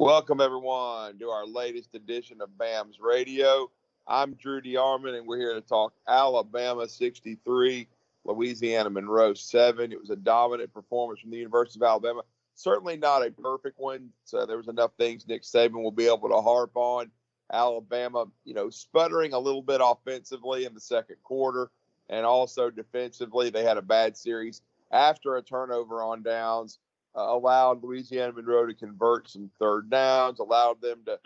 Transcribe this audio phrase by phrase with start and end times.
[0.00, 3.68] Welcome, everyone, to our latest edition of BAMS Radio.
[4.06, 7.88] I'm Drew DeArmond, and we're here to talk Alabama 63,
[8.24, 9.90] Louisiana Monroe 7.
[9.90, 12.22] It was a dominant performance from the University of Alabama.
[12.54, 14.10] Certainly not a perfect one.
[14.22, 17.10] So there was enough things Nick Saban will be able to harp on.
[17.52, 21.72] Alabama, you know, sputtering a little bit offensively in the second quarter,
[22.08, 24.62] and also defensively, they had a bad series
[24.92, 26.78] after a turnover on downs
[27.20, 31.18] allowed Louisiana Monroe to convert some third downs, allowed them to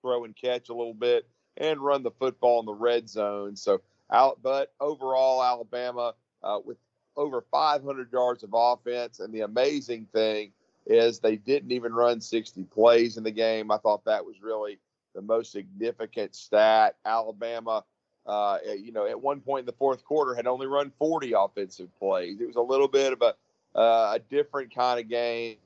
[0.00, 3.56] throw and catch a little bit, and run the football in the red zone.
[3.56, 3.80] So,
[4.12, 6.78] out, but overall, Alabama uh, with
[7.16, 10.52] over 500 yards of offense, and the amazing thing
[10.86, 13.70] is they didn't even run 60 plays in the game.
[13.70, 14.78] I thought that was really
[15.14, 16.96] the most significant stat.
[17.04, 17.84] Alabama.
[18.26, 21.88] Uh, you know, at one point in the fourth quarter, had only run 40 offensive
[21.96, 22.40] plays.
[22.40, 23.36] It was a little bit of a
[23.76, 25.56] uh, a different kind of game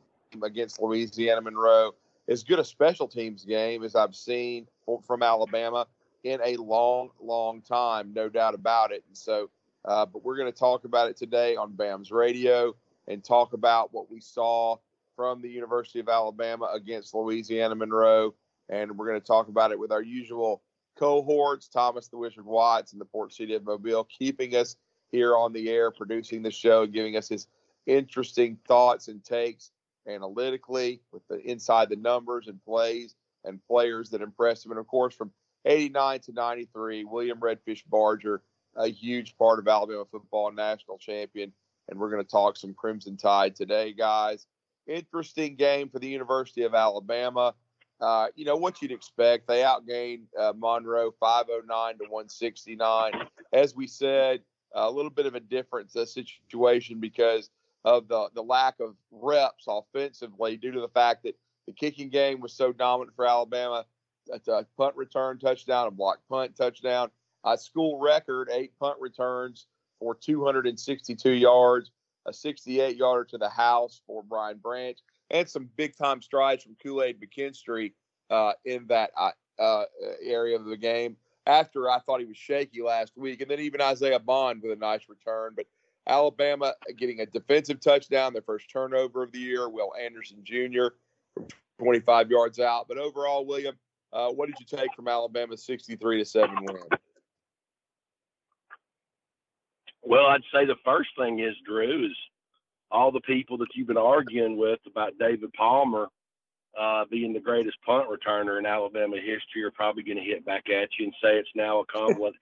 [0.42, 1.92] against Louisiana Monroe.
[2.28, 4.66] As good a special teams game as I've seen
[5.06, 5.86] from Alabama
[6.22, 9.04] in a long, long time, no doubt about it.
[9.08, 9.50] And so,
[9.84, 12.74] uh, but we're going to talk about it today on BAMS radio
[13.08, 14.76] and talk about what we saw
[15.16, 18.34] from the University of Alabama against Louisiana Monroe.
[18.68, 20.62] And we're going to talk about it with our usual
[20.96, 24.76] cohorts, Thomas the Wizard Watts and the Port City of Mobile, keeping us
[25.10, 27.48] here on the air, producing the show, giving us his
[27.86, 29.70] interesting thoughts and takes
[30.08, 33.14] analytically with the inside the numbers and plays
[33.44, 34.72] and players that impressed him.
[34.72, 35.30] And of course, from
[35.64, 38.42] 89 to 93, William Redfish Barger,
[38.76, 41.52] a huge part of Alabama football, national champion.
[41.88, 44.46] And we're going to talk some Crimson Tide today, guys.
[44.86, 47.54] Interesting game for the University of Alabama.
[48.00, 49.46] Uh, you know what you'd expect.
[49.46, 53.12] They outgained uh, Monroe 509 to 169.
[53.52, 54.40] As we said,
[54.72, 57.50] a little bit of a difference uh, situation because
[57.84, 61.36] of the, the lack of reps offensively due to the fact that
[61.66, 63.84] the kicking game was so dominant for Alabama.
[64.26, 67.10] That's a punt return touchdown, a block punt touchdown,
[67.44, 69.66] a school record eight punt returns
[69.98, 71.90] for 262 yards,
[72.26, 74.98] a 68 yarder to the house for Brian Branch,
[75.30, 77.92] and some big time strides from Kool Aid McKinstry
[78.30, 79.84] uh, in that uh, uh,
[80.22, 81.16] area of the game.
[81.46, 84.76] After I thought he was shaky last week, and then even Isaiah Bond with a
[84.76, 85.66] nice return, but
[86.06, 89.68] Alabama getting a defensive touchdown, their first turnover of the year.
[89.68, 90.88] Will Anderson Jr.
[91.34, 92.86] from 25 yards out.
[92.88, 93.76] But overall, William,
[94.12, 96.76] uh, what did you take from Alabama's 63 to seven win?
[100.02, 102.16] Well, I'd say the first thing is Drew is
[102.90, 106.08] all the people that you've been arguing with about David Palmer
[106.78, 110.64] uh, being the greatest punt returner in Alabama history are probably going to hit back
[110.70, 111.84] at you and say it's now a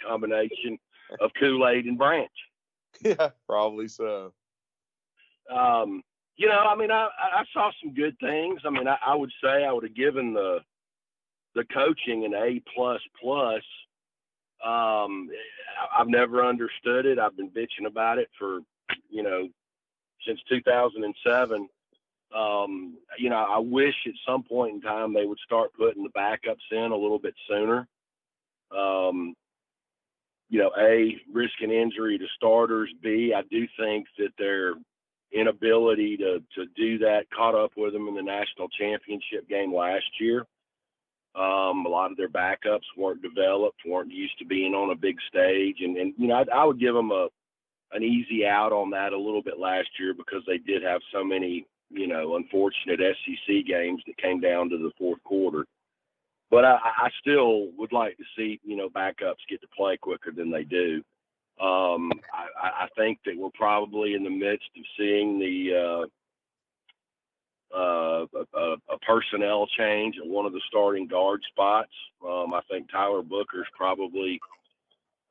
[0.06, 0.78] combination
[1.20, 2.30] of Kool Aid and Branch.
[3.04, 4.32] Yeah, probably so.
[5.50, 6.03] Um,
[6.36, 8.60] you know, I mean, I, I saw some good things.
[8.64, 10.59] I mean, I, I would say I would have given the
[11.54, 13.62] the coaching an A plus plus.
[14.64, 15.28] Um,
[15.97, 17.19] I've never understood it.
[17.19, 18.60] I've been bitching about it for
[19.08, 19.48] you know
[20.26, 21.69] since 2007.
[22.37, 26.10] Um, you know, I wish at some point in time they would start putting the
[26.10, 27.88] backups in a little bit sooner.
[28.76, 29.34] Um,
[30.48, 32.91] you know, A, risk risking injury to starters.
[33.03, 34.75] B, I do think that their
[35.32, 40.06] inability to, to do that caught up with them in the national championship game last
[40.20, 40.44] year.
[41.34, 45.16] Um, a lot of their backups weren't developed, weren't used to being on a big
[45.28, 45.76] stage.
[45.81, 47.28] And, and you know, I, I would give them a,
[47.92, 51.22] an easy out on that a little bit last year because they did have so
[51.22, 55.66] many, you know, unfortunate SEC games that came down to the fourth quarter
[56.50, 60.32] but I, I still would like to see you know backups get to play quicker
[60.32, 61.03] than they do.
[61.60, 66.06] Um, I, I think that we're probably in the midst of seeing the
[67.75, 71.92] uh, uh, a, a, personnel change at one of the starting guard spots.
[72.25, 74.41] Um, I think Tyler Booker's probably,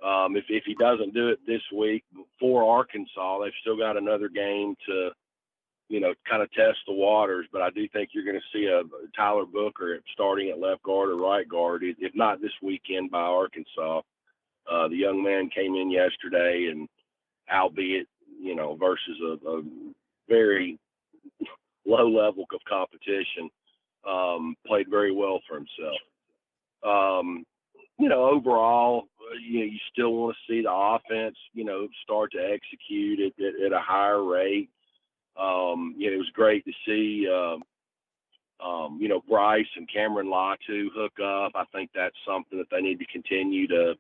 [0.06, 2.04] um, if, if he doesn't do it this week
[2.40, 5.10] for Arkansas, they've still got another game to
[5.90, 7.48] you know, kind of test the waters.
[7.52, 8.84] But I do think you're going to see a
[9.16, 14.02] Tyler Booker starting at left guard or right guard, if not this weekend by Arkansas.
[14.70, 16.90] Uh, the young man came in yesterday, and
[17.54, 18.08] albeit
[18.42, 19.62] you know versus a, a
[20.28, 20.78] very
[21.86, 23.50] low level of competition,
[24.08, 25.98] um, played very well for himself.
[26.86, 27.46] Um,
[28.00, 29.08] you know, overall,
[29.42, 33.44] you know, you still want to see the offense, you know, start to execute at,
[33.44, 34.70] at, at a higher rate.
[35.40, 37.64] Um, you know, it was great to see, um,
[38.66, 41.52] um, you know, Bryce and Cameron Latu hook up.
[41.56, 43.96] I think that's something that they need to continue to,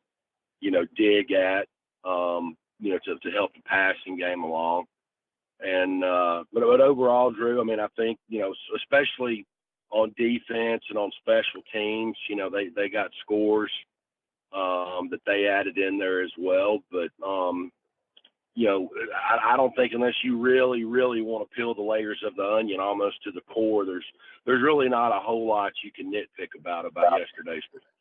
[0.59, 1.67] you know, dig at,
[2.03, 4.85] um, you know, to, to help the passing game along.
[5.59, 9.45] And, uh, but, but overall, Drew, I mean, I think, you know, especially
[9.89, 12.17] on defense and on special teams.
[12.29, 13.71] You know, they they got scores
[14.53, 16.79] um, that they added in there as well.
[16.91, 17.71] But um,
[18.57, 22.19] you know, I, I don't think unless you really, really want to peel the layers
[22.25, 24.03] of the onion almost to the core, there's
[24.47, 27.93] there's really not a whole lot you can nitpick about about yesterday's performance.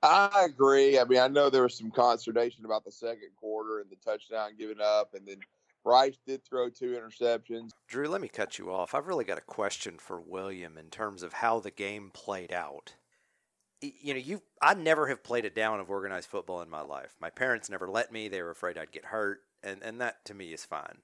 [0.00, 0.96] I agree.
[0.96, 4.50] I mean, I know there was some consternation about the second quarter and the touchdown
[4.56, 5.38] given up, and then
[5.82, 7.70] Bryce did throw two interceptions.
[7.88, 8.94] Drew, let me cut you off.
[8.94, 12.94] I've really got a question for William in terms of how the game played out.
[13.82, 17.16] You know, you I never have played a down of organized football in my life.
[17.20, 18.28] My parents never let me.
[18.28, 20.98] They were afraid I'd get hurt, and and that to me is fine.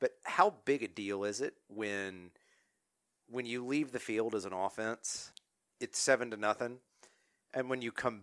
[0.00, 2.30] But how big a deal is it when
[3.28, 5.32] when you leave the field as an offense,
[5.80, 6.78] it's 7 to nothing,
[7.52, 8.22] and when you come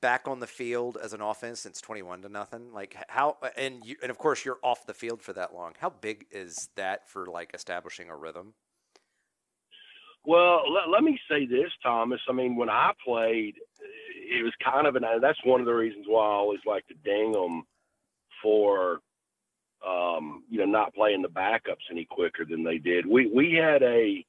[0.00, 3.96] back on the field as an offense it's 21 to nothing like how and you
[4.02, 7.26] and of course you're off the field for that long how big is that for
[7.26, 8.54] like establishing a rhythm
[10.24, 12.20] well let, let me say this thomas.
[12.28, 13.54] I mean when i played
[14.32, 16.94] it was kind of an that's one of the reasons why i always like to
[17.04, 17.64] ding them
[18.42, 19.00] for
[19.86, 23.06] um, you know not playing the backups any quicker than they did.
[23.06, 24.24] We we had a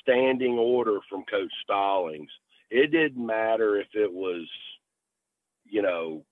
[0.00, 2.30] standing order from coach stallings.
[2.70, 4.48] It didn't matter if it was
[5.70, 6.22] you know,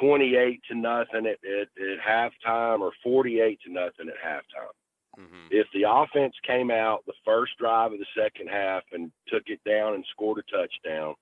[0.00, 4.74] 28 to nothing at, at, at halftime or 48 to nothing at halftime.
[5.18, 5.48] Mm-hmm.
[5.50, 9.60] If the offense came out the first drive of the second half and took it
[9.64, 11.14] down and scored a touchdown,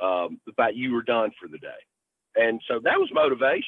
[0.00, 1.68] um, about you were done for the day.
[2.36, 3.64] And so that was motivation.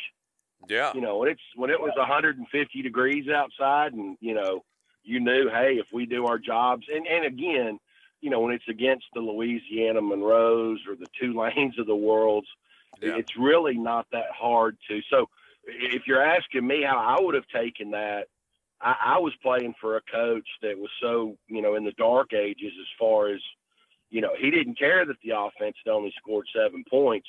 [0.69, 0.93] Yeah.
[0.95, 4.63] You know, when it's when it was 150 degrees outside and, you know,
[5.03, 7.79] you knew, hey, if we do our jobs and, and again,
[8.21, 12.47] you know, when it's against the Louisiana Monroes or the two lanes of the worlds,
[13.01, 13.17] yeah.
[13.17, 15.01] It's really not that hard to.
[15.11, 15.29] So
[15.65, 18.29] if you're asking me how I would have taken that,
[18.81, 22.33] I, I was playing for a coach that was so, you know, in the dark
[22.33, 23.41] ages as far as,
[24.11, 27.29] you know, he didn't care that the offense had only scored seven points.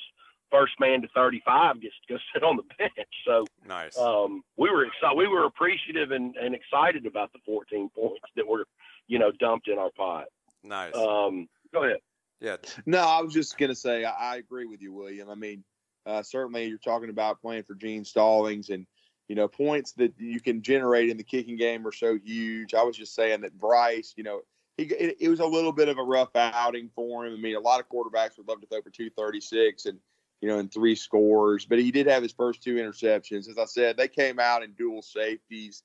[0.50, 3.08] First man to 35 gets to go sit on the bench.
[3.26, 3.96] So nice.
[3.98, 5.16] Um, we were excited.
[5.16, 8.66] We were appreciative and, and excited about the 14 points that were,
[9.06, 10.26] you know, dumped in our pot.
[10.64, 10.94] Nice.
[10.94, 11.98] Um, go ahead.
[12.40, 12.56] Yeah.
[12.86, 15.30] No, I was just going to say, I, I, agree with you, William.
[15.30, 15.62] I mean,
[16.06, 18.86] uh, certainly you're talking about playing for Gene Stallings and,
[19.32, 22.74] you know, points that you can generate in the kicking game are so huge.
[22.74, 24.42] I was just saying that Bryce, you know,
[24.76, 27.32] he, it, it was a little bit of a rough outing for him.
[27.32, 29.98] I mean, a lot of quarterbacks would love to throw for 236 and,
[30.42, 33.48] you know, in three scores, but he did have his first two interceptions.
[33.48, 35.82] As I said, they came out in dual safeties.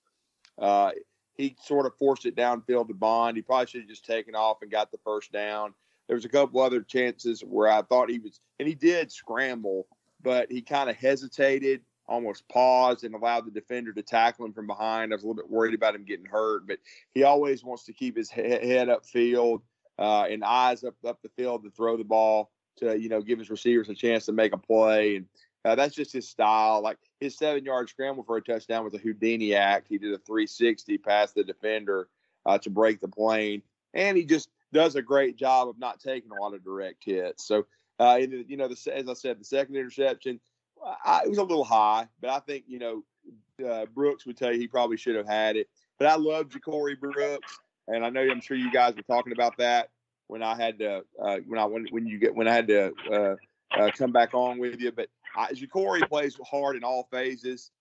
[0.61, 0.91] Uh,
[1.37, 3.37] he sort of forced it downfield to Bond.
[3.37, 5.73] He probably should have just taken off and got the first down.
[6.07, 9.87] There was a couple other chances where I thought he was, and he did scramble,
[10.21, 14.67] but he kind of hesitated, almost paused, and allowed the defender to tackle him from
[14.67, 15.11] behind.
[15.11, 16.79] I was a little bit worried about him getting hurt, but
[17.13, 19.61] he always wants to keep his head upfield
[19.99, 23.39] uh, and eyes up up the field to throw the ball to you know give
[23.39, 25.25] his receivers a chance to make a play, and
[25.65, 26.81] uh, that's just his style.
[26.81, 29.87] Like his seven yard scramble for a touchdown was a Houdini act.
[29.89, 32.09] He did a 360 past the defender
[32.45, 33.61] uh, to break the plane,
[33.93, 37.45] and he just does a great job of not taking a lot of direct hits.
[37.47, 37.65] So,
[37.99, 40.39] uh, you know, the, as I said, the second interception,
[41.05, 43.03] I, it was a little high, but I think, you know,
[43.67, 45.67] uh, Brooks would tell you he probably should have had it.
[45.97, 49.57] But I love JaCorey Brooks, and I know I'm sure you guys were talking about
[49.57, 49.89] that
[50.27, 52.93] when I had to uh, when I when, when you get when I had to
[53.11, 53.35] uh,
[53.75, 54.91] uh, come back on with you.
[54.91, 57.71] But I, JaCorey plays hard in all phases,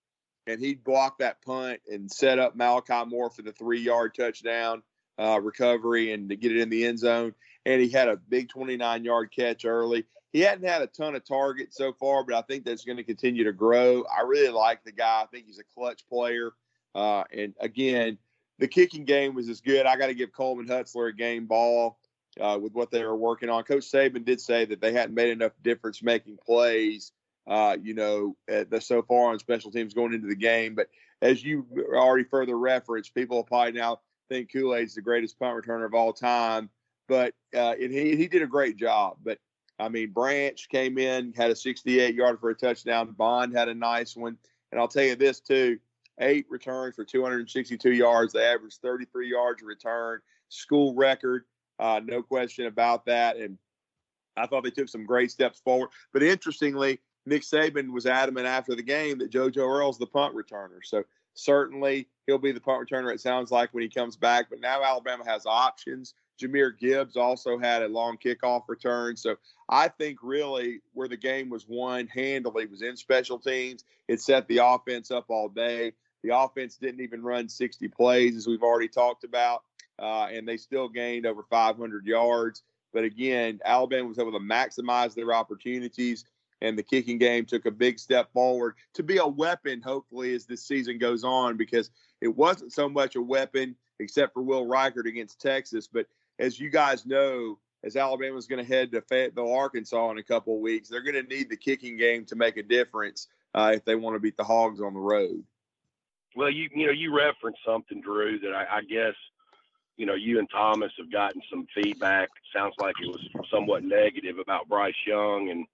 [0.47, 4.81] and he blocked that punt and set up Malachi Moore for the three yard touchdown
[5.19, 7.33] uh, recovery and to get it in the end zone.
[7.67, 10.05] And he had a big 29 yard catch early.
[10.31, 13.03] He hadn't had a ton of targets so far, but I think that's going to
[13.03, 14.05] continue to grow.
[14.05, 15.23] I really like the guy.
[15.23, 16.53] I think he's a clutch player.
[16.95, 18.17] Uh, and again,
[18.57, 19.85] the kicking game was as good.
[19.85, 21.99] I got to give Coleman Hutzler a game ball
[22.39, 23.63] uh, with what they were working on.
[23.63, 27.11] Coach Saban did say that they hadn't made enough difference making plays,
[27.47, 30.73] uh, you know, the, so far on special teams going into the game.
[30.73, 30.87] But
[31.21, 35.85] as you already further referenced, people probably now think Kool Aid's the greatest punt returner
[35.85, 36.69] of all time,
[37.07, 39.17] but uh, he he did a great job.
[39.23, 39.39] But
[39.79, 43.13] I mean, Branch came in, had a 68 yard for a touchdown.
[43.17, 44.37] Bond had a nice one,
[44.71, 45.79] and I'll tell you this too:
[46.19, 48.33] eight returns for 262 yards.
[48.33, 51.45] They averaged 33 yards return, school record,
[51.79, 53.37] uh, no question about that.
[53.37, 53.57] And
[54.35, 55.89] I thought they took some great steps forward.
[56.13, 60.79] But interestingly, Nick Saban was adamant after the game that JoJo Earle's the punt returner.
[60.83, 64.49] So certainly he'll be the punt returner, it sounds like, when he comes back.
[64.49, 66.13] But now Alabama has options.
[66.39, 69.15] Jahmyr Gibbs also had a long kickoff return.
[69.17, 69.35] So
[69.69, 73.83] I think really where the game was won handily was in special teams.
[74.07, 75.93] It set the offense up all day.
[76.23, 79.63] The offense didn't even run 60 plays, as we've already talked about.
[79.99, 82.63] uh, and they still gained over 500 yards.
[82.93, 86.25] But again, Alabama was able to maximize their opportunities,
[86.61, 90.45] and the kicking game took a big step forward to be a weapon, hopefully, as
[90.45, 91.89] this season goes on, because
[92.21, 95.87] it wasn't so much a weapon except for Will Reichard against Texas.
[95.87, 96.07] But
[96.39, 100.55] as you guys know, as Alabama's going to head to Fayetteville, Arkansas in a couple
[100.55, 103.85] of weeks, they're going to need the kicking game to make a difference uh, if
[103.85, 105.43] they want to beat the Hogs on the road.
[106.35, 109.15] Well, you you know you referenced something, Drew, that I, I guess
[109.95, 112.29] you know you and Thomas have gotten some feedback.
[112.29, 115.65] It Sounds like it was somewhat negative about Bryce Young, and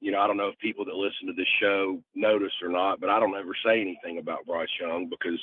[0.00, 3.00] you know I don't know if people that listen to this show notice or not,
[3.00, 5.40] but I don't ever say anything about Bryce Young because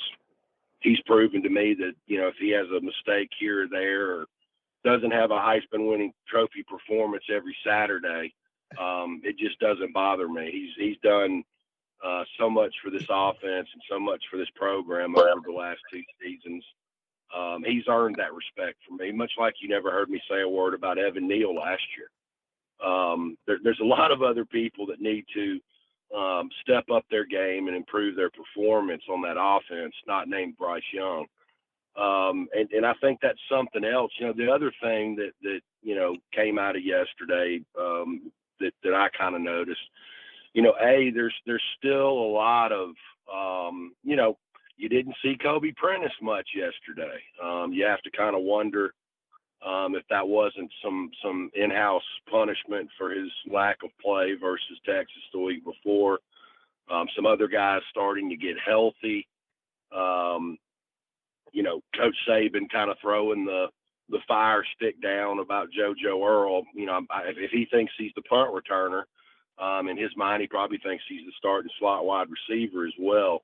[0.80, 4.10] he's proven to me that you know if he has a mistake here or there
[4.10, 4.26] or
[4.86, 8.32] doesn't have a Heisman winning trophy performance every Saturday,
[8.80, 10.50] um, it just doesn't bother me.
[10.52, 11.42] He's he's done
[12.04, 15.80] uh, so much for this offense and so much for this program over the last
[15.92, 16.64] two seasons.
[17.36, 20.48] Um, he's earned that respect from me, much like you never heard me say a
[20.48, 22.08] word about Evan Neal last year.
[22.88, 25.60] Um, there, there's a lot of other people that need to
[26.16, 30.82] um, step up their game and improve their performance on that offense, not named Bryce
[30.92, 31.26] Young.
[31.96, 34.12] Um, and, and I think that's something else.
[34.18, 38.72] You know, the other thing that, that, you know, came out of yesterday um, that,
[38.84, 39.80] that I kind of noticed,
[40.52, 42.90] you know, A, there's, there's still a lot of,
[43.32, 44.36] um, you know,
[44.76, 47.18] you didn't see Kobe Prentice much yesterday.
[47.42, 48.92] Um, you have to kind of wonder
[49.66, 55.22] um, if that wasn't some some in-house punishment for his lack of play versus Texas
[55.32, 56.18] the week before.
[56.90, 59.26] Um, some other guys starting to get healthy.
[59.96, 60.58] Um,
[61.56, 63.68] you know, Coach Saban kind of throwing the
[64.10, 66.64] the fire stick down about JoJo Earle.
[66.74, 69.04] You know, if he thinks he's the punt returner,
[69.58, 73.40] um, in his mind, he probably thinks he's the starting slot wide receiver as well.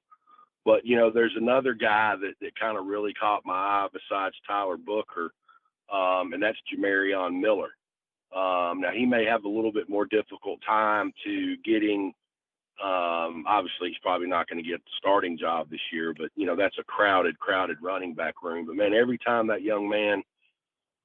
[0.62, 4.34] But you know, there's another guy that, that kind of really caught my eye besides
[4.46, 5.32] Tyler Booker,
[5.90, 7.70] um, and that's Jamarion Miller.
[8.36, 12.12] Um, now he may have a little bit more difficult time to getting
[12.82, 16.46] um, obviously, he's probably not going to get the starting job this year, but you
[16.46, 18.66] know that's a crowded, crowded running back room.
[18.66, 20.22] But man, every time that young man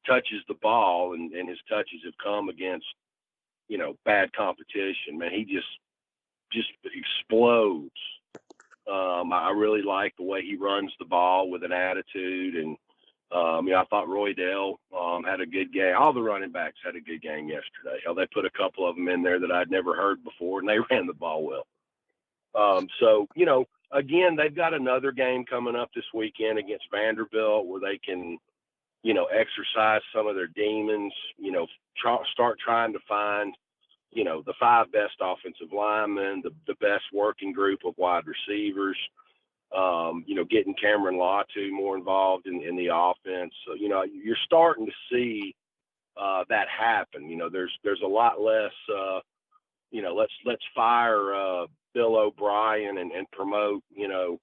[0.08, 2.88] touches the ball, and, and his touches have come against
[3.68, 5.68] you know bad competition, man, he just
[6.52, 7.92] just explodes.
[8.92, 12.76] Um, I really like the way he runs the ball with an attitude, and
[13.32, 15.96] um, you know, I thought Roydell um, had a good game.
[15.98, 18.00] All the running backs had a good game yesterday.
[18.04, 20.70] Hell, they put a couple of them in there that I'd never heard before, and
[20.70, 21.68] they ran the ball well.
[22.56, 27.68] Um, so, you know, again, they've got another game coming up this weekend against Vanderbilt
[27.68, 28.38] where they can,
[29.04, 31.14] you know, exercise some of their demons.
[31.38, 31.68] You know,
[31.98, 33.54] try, start trying to find,
[34.12, 38.98] you know, the five best offensive linemen, the the best working group of wide receivers
[39.76, 43.54] um, you know, getting Cameron Latu more involved in, in the offense.
[43.66, 45.56] So, you know, you're starting to see
[46.20, 47.30] uh, that happen.
[47.30, 49.20] You know, there's there's a lot less, uh,
[49.92, 54.40] you know, let's let's fire uh, Bill O'Brien and, and promote, you know,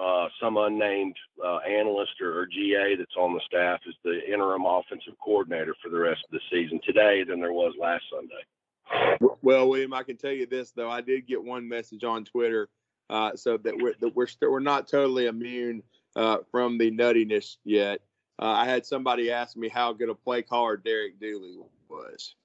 [0.00, 4.64] uh, some unnamed uh, analyst or, or, GA that's on the staff as the interim
[4.64, 9.18] offensive coordinator for the rest of the season today than there was last Sunday.
[9.42, 10.90] Well, William, I can tell you this though.
[10.90, 12.68] I did get one message on Twitter
[13.10, 15.82] uh, so that we're that we're still we're not totally immune
[16.16, 18.00] uh, from the nuttiness yet.
[18.40, 22.36] Uh, I had somebody ask me how good a play caller Derek Dooley was.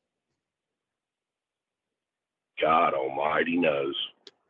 [2.60, 3.96] God Almighty knows.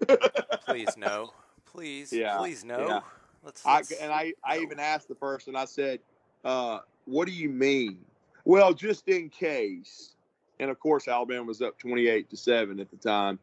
[0.66, 1.32] please no,
[1.66, 2.88] please, yeah, please no.
[2.88, 3.00] Yeah.
[3.44, 5.56] Let's, let's, I, and I, I even asked the person.
[5.56, 6.00] I said,
[6.44, 8.00] uh, "What do you mean?"
[8.46, 10.14] Well, just in case.
[10.58, 13.40] And of course, Alabama was up twenty-eight to seven at the time.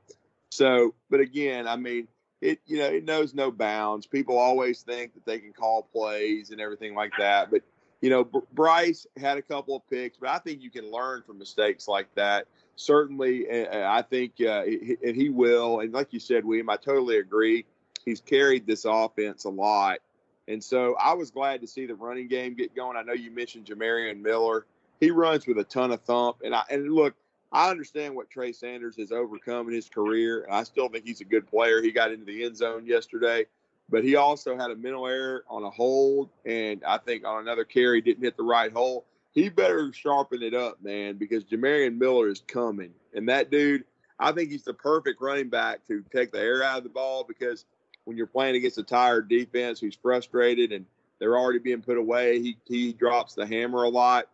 [0.50, 2.08] So, but again, I mean,
[2.42, 4.04] it you know it knows no bounds.
[4.06, 7.62] People always think that they can call plays and everything like that, but
[8.00, 11.38] you know Bryce had a couple of picks, but I think you can learn from
[11.38, 12.46] mistakes like that.
[12.74, 15.80] Certainly, I think uh, and he will.
[15.80, 17.64] And like you said, William, I totally agree.
[18.04, 20.00] He's carried this offense a lot,
[20.48, 22.96] and so I was glad to see the running game get going.
[22.96, 24.66] I know you mentioned Jamarion Miller.
[24.98, 27.14] He runs with a ton of thump, and I and look,
[27.52, 30.46] I understand what Trey Sanders has overcome in his career.
[30.50, 31.82] I still think he's a good player.
[31.82, 33.44] He got into the end zone yesterday,
[33.90, 37.64] but he also had a mental error on a hold, and I think on another
[37.64, 39.04] carry didn't hit the right hole.
[39.32, 43.84] He better sharpen it up, man, because Jamarion Miller is coming, and that dude,
[44.18, 47.24] I think he's the perfect running back to take the air out of the ball
[47.24, 47.66] because
[48.04, 50.86] when you're playing against a tired defense who's frustrated and
[51.18, 54.28] they're already being put away, he he drops the hammer a lot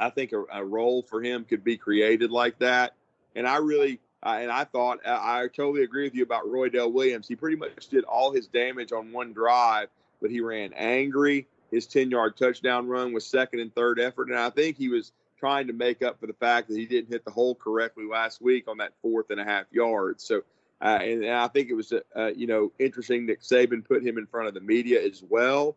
[0.00, 2.94] I think a, a role for him could be created like that.
[3.34, 6.92] And I really, uh, and I thought, I, I totally agree with you about Roydell
[6.92, 7.28] Williams.
[7.28, 9.88] He pretty much did all his damage on one drive,
[10.20, 11.46] but he ran angry.
[11.70, 14.28] his 10 yard touchdown run was second and third effort.
[14.28, 17.12] And I think he was trying to make up for the fact that he didn't
[17.12, 20.24] hit the hole correctly last week on that fourth and a half yards.
[20.24, 20.42] So,
[20.80, 24.18] uh, and, and, I think it was, uh, you know, interesting that Saban put him
[24.18, 25.76] in front of the media as well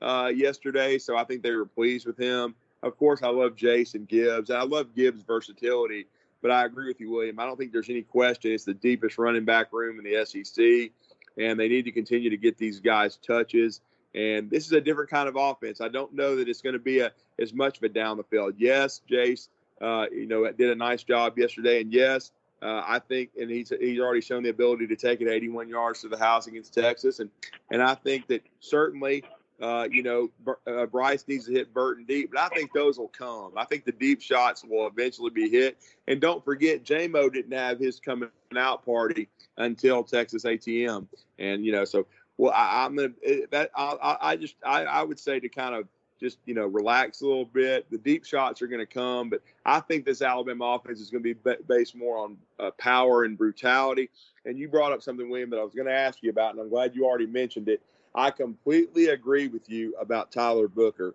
[0.00, 0.98] uh, yesterday.
[0.98, 2.54] So I think they were pleased with him.
[2.82, 4.50] Of course, I love Jason Gibbs.
[4.50, 6.06] I love Gibbs' versatility,
[6.42, 7.38] but I agree with you, William.
[7.40, 10.92] I don't think there's any question it's the deepest running back room in the SEC,
[11.36, 13.80] and they need to continue to get these guys touches.
[14.14, 15.80] And this is a different kind of offense.
[15.80, 18.24] I don't know that it's going to be a as much of a down the
[18.24, 18.54] field.
[18.58, 19.48] Yes, Jace,
[19.80, 22.32] uh, you know, did a nice job yesterday, and yes,
[22.62, 26.00] uh, I think, and he's he's already shown the ability to take it 81 yards
[26.02, 27.30] to the house against Texas, and
[27.70, 29.24] and I think that certainly
[29.60, 30.30] uh, you know,
[30.66, 33.52] uh, Bryce needs to hit Burton deep, but I think those will come.
[33.56, 35.78] I think the deep shots will eventually be hit.
[36.06, 41.72] And don't forget, JMO didn't have his coming out party until Texas A&M, and you
[41.72, 45.48] know, so well, I, am gonna eh, I, I just I, I would say to
[45.48, 45.88] kind of
[46.20, 47.90] just you know relax a little bit.
[47.90, 51.22] The deep shots are going to come, but I think this Alabama offense is going
[51.22, 54.10] to be based more on uh, power and brutality.
[54.44, 56.60] And you brought up something, William, that I was going to ask you about, and
[56.60, 57.82] I'm glad you already mentioned it.
[58.18, 61.14] I completely agree with you about Tyler Booker.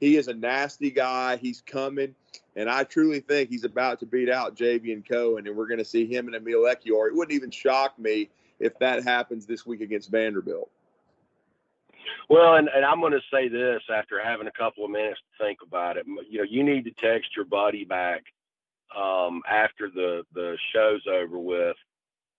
[0.00, 1.36] He is a nasty guy.
[1.36, 2.14] He's coming,
[2.56, 5.84] and I truly think he's about to beat out Javion Cohen, and we're going to
[5.84, 7.08] see him and Emil Ekiyor.
[7.08, 10.70] It wouldn't even shock me if that happens this week against Vanderbilt.
[12.30, 15.44] Well, and, and I'm going to say this after having a couple of minutes to
[15.44, 16.06] think about it.
[16.30, 18.24] You know, you need to text your buddy back
[18.96, 21.76] um, after the the show's over with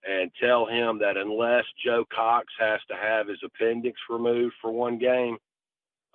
[0.08, 4.98] and tell him that unless Joe Cox has to have his appendix removed for one
[4.98, 5.38] game,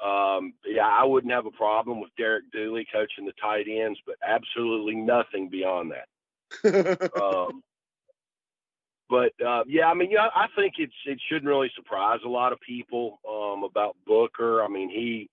[0.04, 4.16] um, yeah, I wouldn't have a problem with Derek Dooley coaching the tight ends, but
[4.26, 7.12] absolutely nothing beyond that.
[7.22, 7.62] um,
[9.08, 12.52] but uh, yeah, I mean, yeah, I think it's it shouldn't really surprise a lot
[12.52, 14.62] of people um, about Booker.
[14.62, 15.28] I mean, he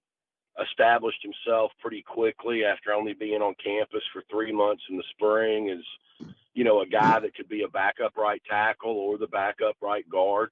[0.61, 5.69] established himself pretty quickly after only being on campus for three months in the spring
[5.69, 9.75] as you know, a guy that could be a backup right tackle or the backup
[9.81, 10.49] right guard.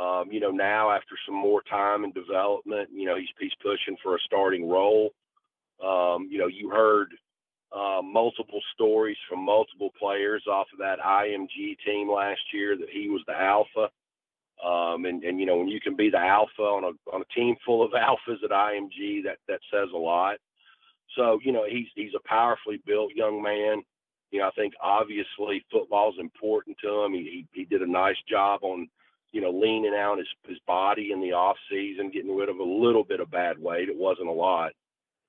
[0.00, 3.96] Um, you know, now after some more time and development, you know, he's he's pushing
[4.02, 5.12] for a starting role.
[5.84, 7.14] Um, you know, you heard
[7.74, 13.08] uh, multiple stories from multiple players off of that IMG team last year that he
[13.08, 13.90] was the alpha.
[14.64, 17.34] Um, and, and you know, when you can be the alpha on a on a
[17.34, 20.36] team full of alphas at IMG, that that says a lot.
[21.16, 23.82] So, you know, he's he's a powerfully built young man.
[24.34, 27.12] You know, I think obviously football is important to him.
[27.12, 28.88] He, he, he did a nice job on,
[29.30, 32.64] you know, leaning out his, his body in the off season, getting rid of a
[32.64, 33.88] little bit of bad weight.
[33.88, 34.72] It wasn't a lot.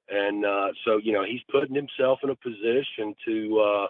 [0.10, 3.88] And uh, so, you know, he's putting himself in a position to, uh,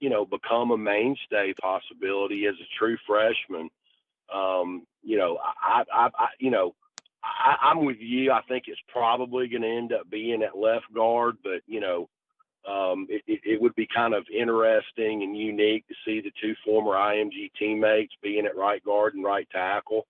[0.00, 3.68] you know, become a mainstay possibility as a true freshman.
[4.34, 6.74] Um, you know, I, I, I you know,
[7.22, 8.32] I, I'm with you.
[8.32, 12.08] I think it's probably going to end up being at left guard, but you know,
[12.68, 16.92] um, it, it, would be kind of interesting and unique to see the two former
[16.92, 20.06] IMG teammates being at right guard and right tackle.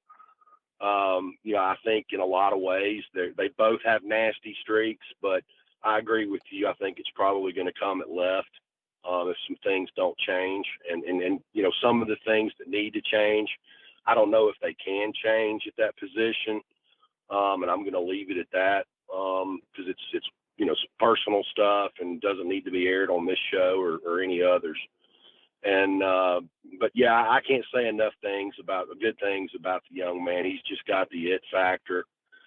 [0.81, 5.07] Um, you know, I think in a lot of ways they both have nasty streaks,
[5.23, 5.45] but
[5.85, 6.67] I agree with you.
[6.67, 8.51] I think it's probably going to come at left
[9.09, 12.53] um, if some things don't change, and, and and you know some of the things
[12.59, 13.49] that need to change.
[14.07, 16.61] I don't know if they can change at that position,
[17.31, 20.75] um, and I'm going to leave it at that because um, it's it's you know
[20.99, 24.79] personal stuff and doesn't need to be aired on this show or, or any others.
[25.65, 26.41] And uh,
[26.79, 30.45] but yeah i can't say enough things about good things about the young man.
[30.45, 32.05] He's just got the it factor.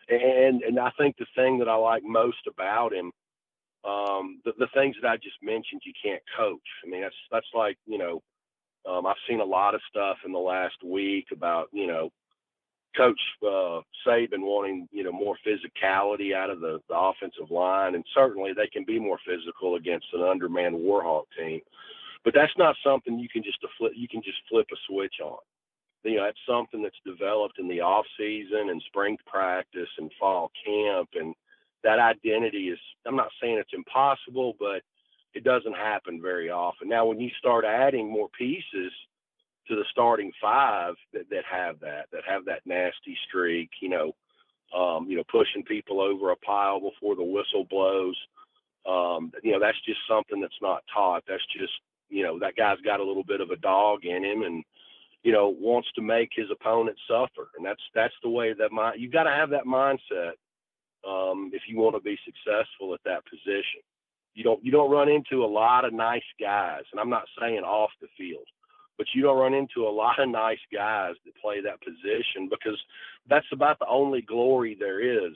[0.10, 3.12] And and i think the thing that i like most about him
[3.84, 6.60] um, the, the things that i just mentioned you can't coach.
[6.86, 8.22] I mean that's that's like you know
[8.90, 12.12] um, i've seen a lot of stuff in the last week about you know
[12.96, 18.04] Coach uh, Saban wanting you know more physicality out of the, the offensive line, and
[18.14, 21.62] certainly they can be more physical against an undermanned Warhawk team.
[22.24, 23.94] But that's not something you can just flip.
[23.96, 25.40] You can just flip a switch on.
[26.04, 30.52] You know, that's something that's developed in the off season and spring practice and fall
[30.66, 31.34] camp, and
[31.84, 32.80] that identity is.
[33.06, 34.82] I'm not saying it's impossible, but
[35.34, 36.90] it doesn't happen very often.
[36.90, 38.92] Now, when you start adding more pieces
[39.72, 44.12] to the starting five that, that have that, that have that nasty streak, you know,
[44.78, 48.18] um, you know, pushing people over a pile before the whistle blows.
[48.86, 51.24] Um, you know, that's just something that's not taught.
[51.28, 51.74] That's just,
[52.10, 54.64] you know, that guy's got a little bit of a dog in him and,
[55.24, 57.50] you know, wants to make his opponent suffer.
[57.56, 60.34] And that's, that's the way that my, you got to have that mindset.
[61.08, 63.82] Um, if you want to be successful at that position,
[64.34, 66.84] you don't, you don't run into a lot of nice guys.
[66.92, 68.46] And I'm not saying off the field,
[69.02, 72.80] but you don't run into a lot of nice guys that play that position because
[73.28, 75.34] that's about the only glory there is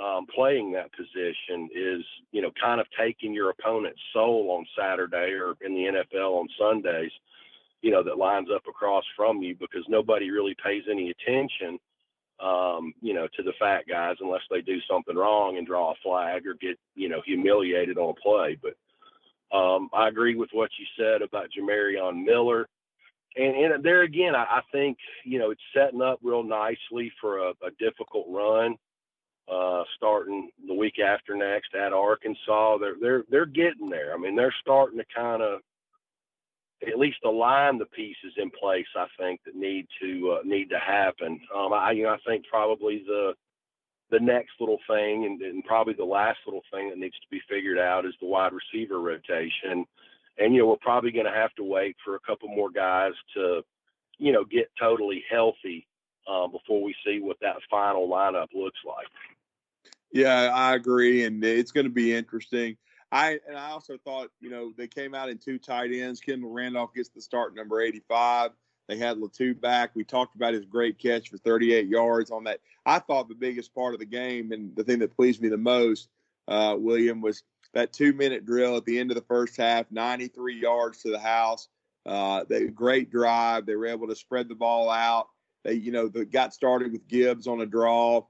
[0.00, 5.32] um, playing that position is, you know, kind of taking your opponent's soul on Saturday
[5.32, 7.10] or in the NFL on Sundays,
[7.82, 11.80] you know, that lines up across from you because nobody really pays any attention,
[12.38, 15.94] um, you know, to the fat guys unless they do something wrong and draw a
[16.00, 18.56] flag or get, you know, humiliated on a play.
[18.62, 18.76] But
[19.56, 22.68] um, I agree with what you said about Jamarion Miller.
[23.36, 27.38] And, and there again, I, I think, you know, it's setting up real nicely for
[27.38, 28.76] a, a difficult run
[29.50, 32.78] uh, starting the week after next at Arkansas.
[32.78, 34.14] They're they're they're getting there.
[34.14, 35.60] I mean, they're starting to kind of
[36.86, 38.86] at least align the pieces in place.
[38.96, 41.40] I think that need to uh, need to happen.
[41.54, 43.34] Um, I you know I think probably the
[44.10, 47.40] the next little thing and, and probably the last little thing that needs to be
[47.48, 49.84] figured out is the wide receiver rotation.
[50.38, 53.12] And you know we're probably going to have to wait for a couple more guys
[53.34, 53.62] to
[54.18, 55.86] you know get totally healthy
[56.28, 59.06] uh, before we see what that final lineup looks like.
[60.12, 62.76] Yeah, I agree, and it's going to be interesting.
[63.12, 66.20] I and I also thought, you know, they came out in two tight ends.
[66.20, 68.50] Kendall Randolph gets the start, number 85.
[68.88, 69.90] They had Latu back.
[69.94, 72.60] We talked about his great catch for 38 yards on that.
[72.84, 75.56] I thought the biggest part of the game and the thing that pleased me the
[75.56, 76.08] most,
[76.48, 77.42] uh, William, was
[77.74, 81.68] that two-minute drill at the end of the first half, 93 yards to the house.
[82.06, 83.66] Uh, they great drive.
[83.66, 85.28] They were able to spread the ball out.
[85.64, 88.24] They, you know, they got started with Gibbs on a draw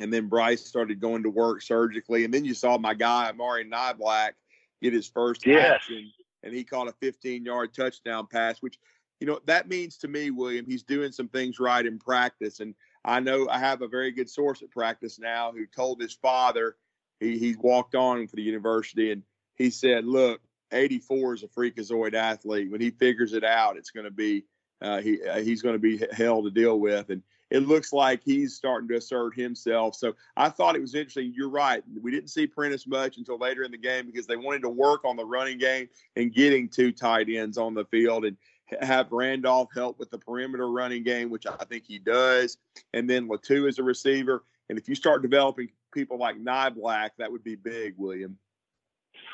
[0.00, 3.64] and then Bryce started going to work surgically, and then you saw my guy Amari
[3.64, 4.32] Niblack
[4.80, 5.74] get his first yes.
[5.74, 6.10] action,
[6.42, 8.78] and he caught a 15-yard touchdown pass, which
[9.20, 12.74] you know that means to me, William, he's doing some things right in practice, and
[13.04, 16.76] I know I have a very good source at practice now who told his father
[17.20, 19.22] he he walked on for the university, and
[19.56, 20.40] he said, "Look,
[20.72, 22.70] 84 is a freakazoid athlete.
[22.70, 24.44] When he figures it out, it's going to be
[24.80, 28.20] uh, he uh, he's going to be hell to deal with." And it looks like
[28.22, 29.94] he's starting to assert himself.
[29.94, 31.32] So I thought it was interesting.
[31.34, 31.82] You're right.
[32.00, 35.04] We didn't see Prentice much until later in the game because they wanted to work
[35.04, 38.36] on the running game and getting two tight ends on the field and
[38.82, 42.58] have Randolph help with the perimeter running game, which I think he does.
[42.92, 44.44] And then Latu is a receiver.
[44.68, 48.38] And if you start developing people like Niblack, that would be big, William.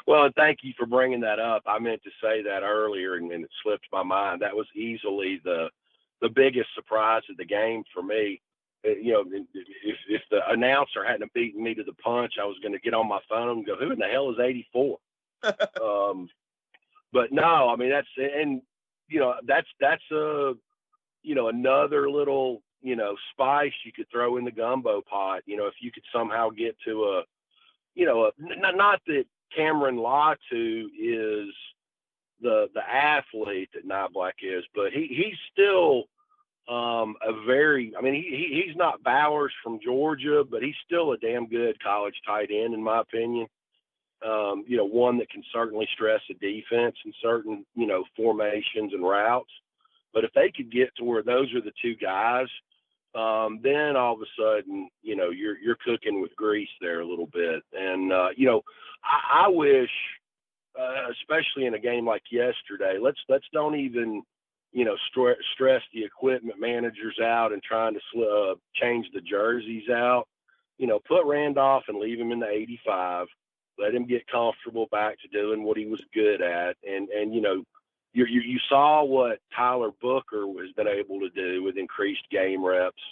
[0.07, 1.63] Well, thank you for bringing that up.
[1.67, 4.43] I meant to say that earlier, and, and it slipped my mind.
[4.43, 5.69] That was easily the
[6.21, 8.41] the biggest surprise of the game for me.
[8.87, 12.59] Uh, you know, if, if the announcer hadn't beaten me to the punch, I was
[12.63, 14.99] going to get on my phone and go, "Who in the hell is 84?"
[15.83, 16.29] um,
[17.13, 18.63] but no, I mean that's and
[19.09, 20.55] you know that's that's a
[21.23, 25.43] you know another little you know spice you could throw in the gumbo pot.
[25.47, 27.23] You know, if you could somehow get to a
[27.95, 29.25] you know a, not that
[29.57, 31.49] Cameron Latu is
[32.43, 36.05] the the athlete that Niblack is, but he he's still
[36.69, 41.13] um, a very I mean he, he he's not Bowers from Georgia, but he's still
[41.13, 43.47] a damn good college tight end in my opinion.
[44.25, 48.93] Um, you know, one that can certainly stress a defense in certain you know formations
[48.93, 49.51] and routes.
[50.13, 52.47] But if they could get to where those are the two guys,
[53.15, 57.07] um, then all of a sudden, you know, you're you're cooking with grease there a
[57.07, 57.63] little bit.
[57.73, 58.63] And uh, you know,
[59.05, 59.91] I, I wish
[60.79, 62.99] uh, especially in a game like yesterday.
[63.01, 64.23] Let's let's don't even
[64.73, 69.21] you know st- stress the equipment managers out and trying to sl- uh, change the
[69.21, 70.25] jerseys out.
[70.79, 73.29] You know, put Randolph and leave him in the 85.
[73.79, 77.41] Let him get comfortable back to doing what he was good at, and and you
[77.41, 77.63] know.
[78.15, 82.65] You, you, you saw what Tyler Booker has been able to do with increased game
[82.65, 83.03] reps.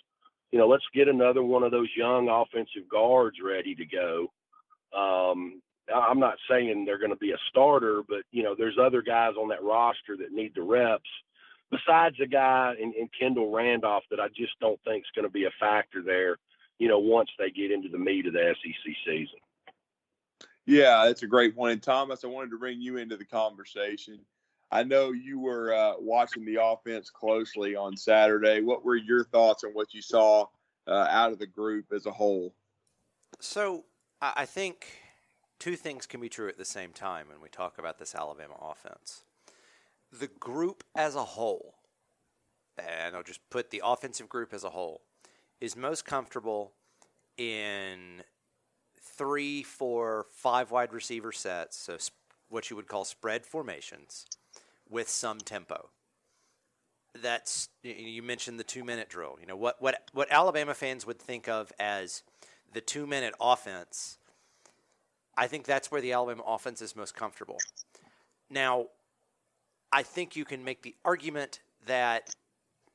[0.52, 4.32] You know, let's get another one of those young offensive guards ready to go.
[4.96, 5.60] Um,
[5.92, 9.34] I'm not saying they're going to be a starter, but you know, there's other guys
[9.36, 11.10] on that roster that need the reps.
[11.70, 15.32] Besides a guy in, in Kendall Randolph that I just don't think is going to
[15.32, 16.36] be a factor there.
[16.78, 19.38] You know, once they get into the meat of the SEC season.
[20.66, 21.72] Yeah, that's a great point.
[21.72, 24.20] And Thomas, I wanted to bring you into the conversation.
[24.72, 28.62] I know you were uh, watching the offense closely on Saturday.
[28.62, 30.46] What were your thoughts on what you saw
[30.88, 32.54] uh, out of the group as a whole?
[33.38, 33.84] So
[34.22, 34.86] I think
[35.58, 38.54] two things can be true at the same time when we talk about this Alabama
[38.60, 39.24] offense.
[40.10, 41.74] The group as a whole,
[42.78, 45.02] and I'll just put the offensive group as a whole,
[45.60, 46.72] is most comfortable
[47.36, 48.22] in
[48.98, 51.98] three, four, five wide receiver sets, so
[52.48, 54.26] what you would call spread formations,
[54.88, 55.90] with some tempo.
[57.20, 59.36] That's you mentioned the two minute drill.
[59.40, 62.22] You know what what what Alabama fans would think of as
[62.72, 64.18] the two minute offense
[65.36, 67.58] I think that's where the Alabama offense is most comfortable.
[68.50, 68.86] Now,
[69.90, 72.34] I think you can make the argument that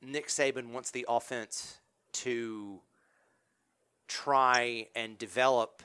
[0.00, 1.78] Nick Saban wants the offense
[2.12, 2.80] to
[4.06, 5.82] try and develop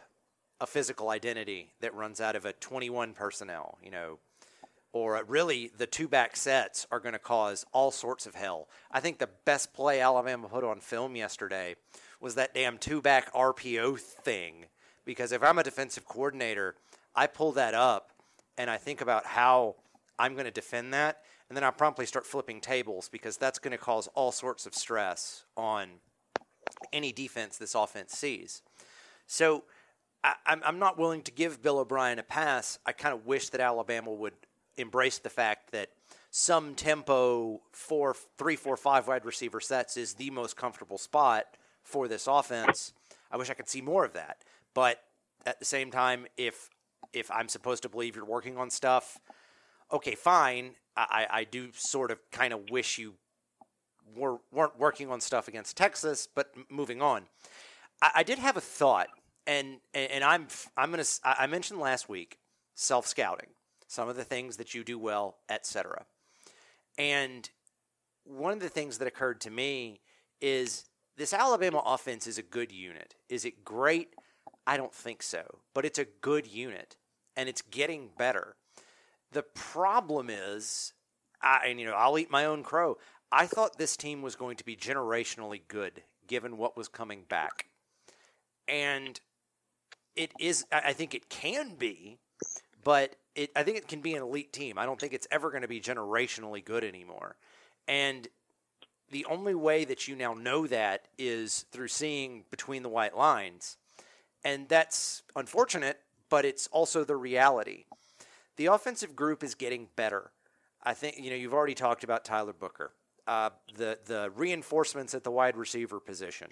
[0.62, 4.20] a physical identity that runs out of a 21 personnel, you know,
[4.94, 8.70] or really the two back sets are going to cause all sorts of hell.
[8.92, 11.76] I think the best play Alabama put on film yesterday
[12.22, 14.66] was that damn two back RPO thing.
[15.04, 16.76] Because if I'm a defensive coordinator,
[17.16, 18.12] I pull that up
[18.58, 19.76] and I think about how
[20.18, 21.22] I'm going to defend that.
[21.50, 24.76] And then I promptly start flipping tables because that's going to cause all sorts of
[24.76, 25.90] stress on
[26.94, 28.62] any defense this offense sees.
[29.28, 29.64] So
[30.24, 32.80] I, am not willing to give Bill O'Brien a pass.
[32.86, 34.34] I kind of wish that Alabama would
[34.78, 35.90] embrace the fact that
[36.32, 41.46] some tempo four, three, four, five wide receiver sets is the most comfortable spot
[41.84, 42.94] for this offense.
[43.32, 44.38] I wish I could see more of that.
[44.74, 45.00] But
[45.46, 46.70] at the same time, if
[47.12, 49.20] if I'm supposed to believe you're working on stuff,
[49.92, 50.72] okay, fine.
[50.96, 53.16] I, I do sort of kind of wish you
[54.16, 57.24] were, weren't working on stuff against Texas, but moving on.
[58.02, 59.08] I, I did have a thought,
[59.46, 62.38] and and I'm I'm gonna I mentioned last week
[62.76, 63.50] self scouting,
[63.94, 66.06] some of the things that you do well, etc.
[66.98, 67.48] And
[68.24, 70.00] one of the things that occurred to me
[70.42, 73.14] is this Alabama offense is a good unit.
[73.30, 74.16] Is it great?
[74.66, 76.96] I don't think so, but it's a good unit
[77.38, 78.56] and it's getting better.
[79.32, 80.94] The problem is,
[81.40, 82.98] I, and you know, I'll eat my own crow.
[83.32, 87.68] I thought this team was going to be generationally good given what was coming back.
[88.68, 89.20] And
[90.16, 92.18] it is, I think it can be,
[92.84, 94.78] but it, I think it can be an elite team.
[94.78, 97.36] I don't think it's ever going to be generationally good anymore.
[97.88, 98.28] And
[99.12, 103.78] the only way that you now know that is through seeing between the white lines.
[104.44, 107.86] And that's unfortunate, but it's also the reality.
[108.56, 110.32] The offensive group is getting better.
[110.84, 112.92] I think, you know, you've already talked about Tyler Booker
[113.28, 116.48] uh, the the reinforcements at the wide receiver position.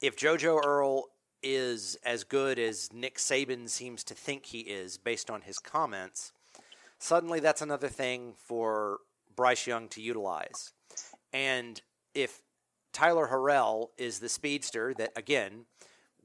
[0.00, 1.08] If JoJo Earle
[1.42, 6.32] is as good as Nick Saban seems to think he is, based on his comments,
[6.98, 8.98] suddenly that's another thing for
[9.34, 10.72] Bryce Young to utilize.
[11.32, 11.80] And
[12.14, 12.42] if
[12.92, 15.66] Tyler Harrell is the speedster that again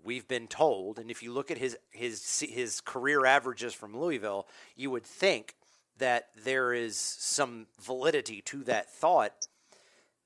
[0.03, 4.47] we've been told, and if you look at his his his career averages from Louisville,
[4.75, 5.55] you would think
[5.97, 9.47] that there is some validity to that thought,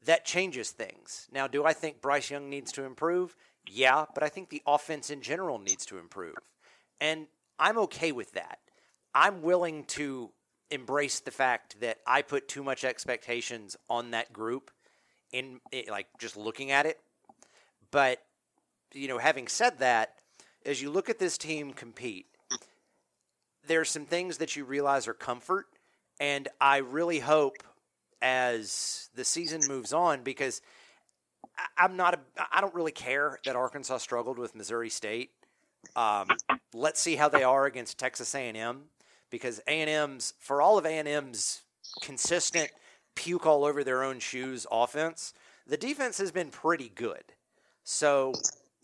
[0.04, 1.28] that changes things.
[1.32, 3.36] Now, do I think Bryce Young needs to improve?
[3.72, 6.36] Yeah, but I think the offense in general needs to improve.
[7.00, 7.28] And
[7.60, 8.60] I'm okay with that.
[9.14, 10.32] I'm willing to
[10.72, 14.72] embrace the fact that I put too much expectations on that group
[15.32, 17.00] in eh, like just looking at it.
[17.92, 18.20] But
[18.94, 20.16] you know, having said that,
[20.66, 22.26] as you look at this team compete,
[23.68, 25.68] there are some things that you realize are comfort,
[26.20, 27.58] and I really hope
[28.22, 30.62] as the season moves on because
[31.78, 32.20] I'm not a,
[32.52, 35.32] I don't really care that Arkansas struggled with Missouri State.
[35.96, 36.28] Um,
[36.74, 38.84] let's see how they are against Texas A&M
[39.30, 41.62] because A&M's for all of A&M's
[42.02, 42.70] consistent
[43.16, 45.34] puke all over their own shoes offense,
[45.68, 47.24] the defense has been pretty good.
[47.84, 48.34] So,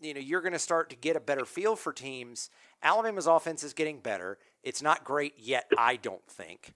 [0.00, 2.50] you know, you're going to start to get a better feel for teams.
[2.82, 4.38] Alabama's offense is getting better.
[4.62, 6.74] It's not great yet, I don't think.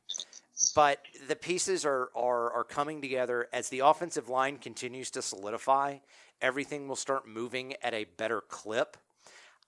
[0.74, 5.98] But the pieces are, are, are coming together as the offensive line continues to solidify.
[6.40, 8.96] Everything will start moving at a better clip.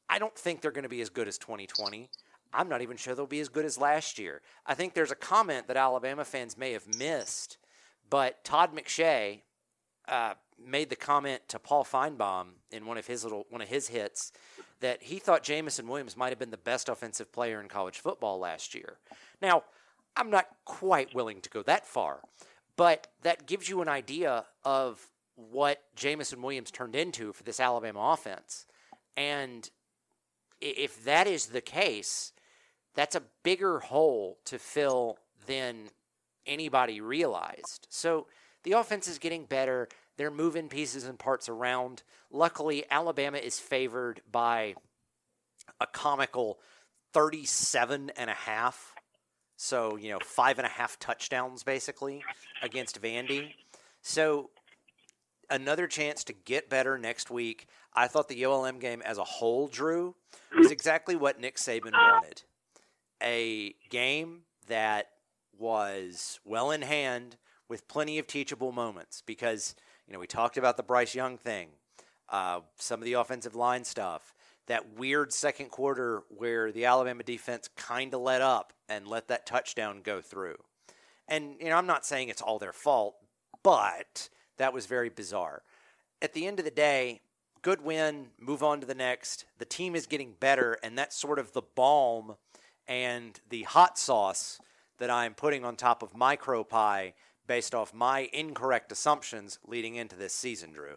[0.09, 2.09] I don't think they're going to be as good as 2020.
[2.53, 4.43] I'm not even sure they'll be as good as last year.
[4.67, 7.57] I think there's a comment that Alabama fans may have missed,
[8.11, 9.41] but Todd McShay
[10.07, 13.89] uh, made the comment to Paul Finebaum in one of his little one of his
[13.89, 14.33] hits
[14.81, 18.39] that he thought Jameson Williams might have been the best offensive player in college football
[18.39, 18.99] last year.
[19.41, 19.63] Now,
[20.17, 22.21] I'm not quite willing to go that far,
[22.77, 28.13] but that gives you an idea of what Jameson Williams turned into for this Alabama
[28.13, 28.67] offense.
[29.17, 29.69] And
[30.61, 32.33] if that is the case,
[32.95, 35.89] that's a bigger hole to fill than
[36.47, 37.87] anybody realized.
[37.91, 38.27] So
[38.65, 39.89] the offense is getting better.
[40.17, 42.03] They're moving pieces and parts around.
[42.31, 44.75] Luckily, Alabama is favored by
[45.81, 46.59] a comical
[47.13, 48.92] 37 and a half.
[49.63, 52.23] So, you know, five and a half touchdowns basically
[52.63, 53.55] against Vandy.
[54.01, 54.51] So,
[55.51, 57.67] another chance to get better next week.
[57.95, 60.15] I thought the ULM game as a whole, Drew,
[60.57, 62.43] was exactly what Nick Saban wanted.
[63.23, 65.09] A game that
[65.59, 67.37] was well in hand
[67.69, 69.75] with plenty of teachable moments because–
[70.07, 71.69] you know, we talked about the Bryce Young thing,
[72.29, 74.35] uh, some of the offensive line stuff,
[74.67, 79.47] that weird second quarter where the Alabama defense kind of let up and let that
[79.47, 80.57] touchdown go through.
[81.29, 83.17] And, you know, I'm not saying it's all their fault,
[83.63, 84.29] but
[84.59, 85.63] that was very bizarre.
[86.21, 87.21] At the end of the day,
[87.63, 89.47] good win, move on to the next.
[89.59, 92.37] The team is getting better, and that's sort of the balm
[92.87, 94.61] and the hot sauce
[94.99, 97.15] that I'm putting on top of my crow pie
[97.47, 100.97] based off my incorrect assumptions leading into this season, Drew.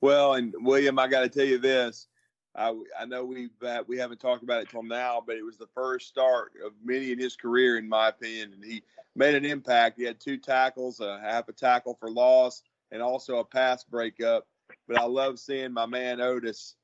[0.00, 2.08] Well, and William, I got to tell you this.
[2.56, 5.58] I, I know we uh, we haven't talked about it till now, but it was
[5.58, 8.52] the first start of many in his career, in my opinion.
[8.54, 8.82] And he
[9.14, 9.98] made an impact.
[9.98, 14.46] He had two tackles, a half a tackle for loss, and also a pass breakup.
[14.88, 16.74] But I love seeing my man Oatis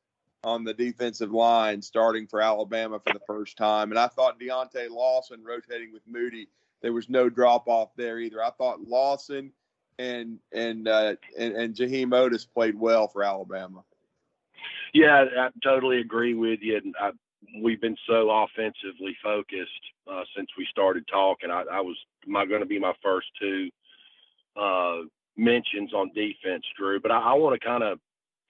[0.44, 3.90] on the defensive line starting for Alabama for the first time.
[3.90, 6.48] And I thought Deontae Lawson rotating with Moody,
[6.82, 8.42] there was no drop off there either.
[8.42, 9.52] I thought Lawson
[9.98, 13.84] and and uh, and, and Jaheim Oatis played well for Alabama.
[14.92, 16.80] Yeah, I totally agree with you.
[17.00, 17.10] I,
[17.62, 19.70] we've been so offensively focused
[20.10, 21.50] uh, since we started talking.
[21.50, 23.70] I, I was my going to be my first two
[24.60, 24.98] uh,
[25.36, 27.00] mentions on defense, Drew.
[27.00, 27.98] But I, I want to kind of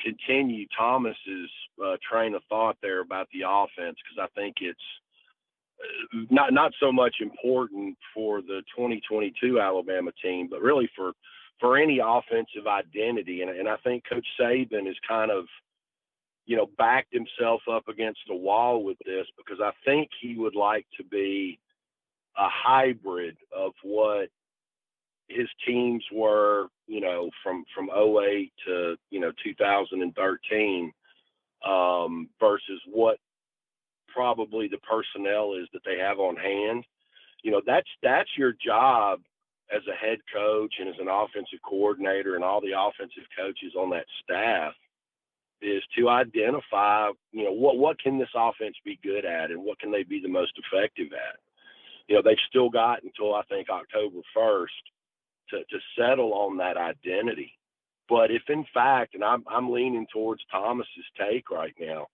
[0.00, 1.50] continue Thomas's
[1.85, 4.78] uh, train of thought there about the offense because I think it's
[5.81, 11.12] uh, not not so much important for the 2022 Alabama team, but really for
[11.61, 13.42] for any offensive identity.
[13.42, 15.44] And, and I think Coach Saban is kind of
[16.46, 20.57] you know, backed himself up against a wall with this because I think he would
[20.57, 21.59] like to be
[22.37, 24.28] a hybrid of what
[25.28, 30.92] his teams were, you know, from from 08 to you know 2013,
[31.66, 33.18] um, versus what
[34.09, 36.85] probably the personnel is that they have on hand.
[37.42, 39.20] You know, that's that's your job
[39.74, 43.90] as a head coach and as an offensive coordinator and all the offensive coaches on
[43.90, 44.74] that staff
[45.62, 49.79] is to identify, you know, what what can this offense be good at and what
[49.79, 51.38] can they be the most effective at.
[52.09, 54.72] You know, they've still got until I think October first
[55.51, 57.53] to to settle on that identity.
[58.09, 62.09] But if in fact, and I'm I'm leaning towards Thomas's take right now,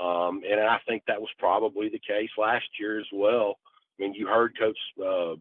[0.00, 3.58] um, and I think that was probably the case last year as well.
[3.98, 5.36] I mean, you heard Coach uh,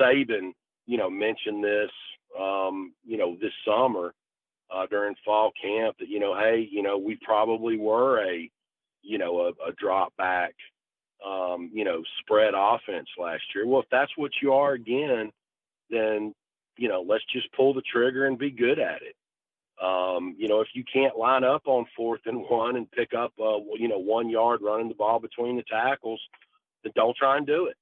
[0.00, 0.52] Saban,
[0.86, 1.90] you know, mention this,
[2.38, 4.14] um, you know, this summer
[4.72, 8.50] uh, during fall camp that you know, hey, you know, we probably were a,
[9.02, 10.54] you know, a, a drop back,
[11.26, 13.66] um, you know, spread offense last year.
[13.66, 15.30] Well, if that's what you are again,
[15.90, 16.34] then
[16.76, 19.14] you know, let's just pull the trigger and be good at it.
[19.82, 23.32] Um, you know, if you can't line up on fourth and one and pick up,
[23.40, 26.20] uh, you know, one yard running the ball between the tackles,
[26.82, 27.76] then don't try and do it.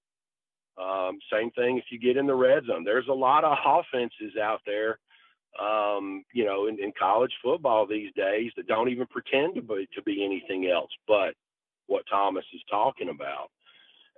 [0.80, 2.84] Um, same thing if you get in the red zone.
[2.84, 4.98] There's a lot of offenses out there
[5.58, 9.88] um, you know, in, in, college football these days that don't even pretend to be
[9.94, 11.34] to be anything else but
[11.86, 13.50] what Thomas is talking about.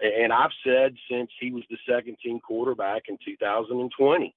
[0.02, 4.34] And I've said since he was the second team quarterback in 2020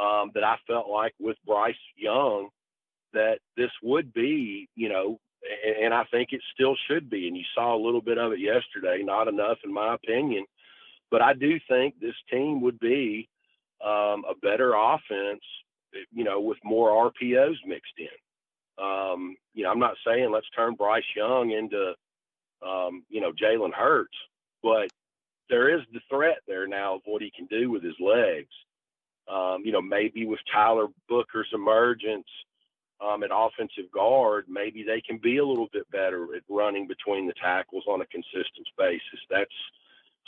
[0.00, 2.48] um, that I felt like with Bryce Young
[3.12, 5.18] that this would be, you know,
[5.64, 7.28] and, and I think it still should be.
[7.28, 10.44] And you saw a little bit of it yesterday, not enough in my opinion,
[11.10, 13.28] but I do think this team would be
[13.84, 15.42] um, a better offense
[16.12, 18.84] you know, with more RPOs mixed in.
[18.84, 21.94] Um, you know, I'm not saying let's turn Bryce Young into,
[22.66, 24.16] um, you know, Jalen Hurts,
[24.62, 24.88] but
[25.48, 28.52] there is the threat there now of what he can do with his legs.
[29.28, 32.26] Um, you know, maybe with Tyler Booker's emergence
[33.04, 37.26] um, at offensive guard, maybe they can be a little bit better at running between
[37.26, 39.20] the tackles on a consistent basis.
[39.30, 39.50] That's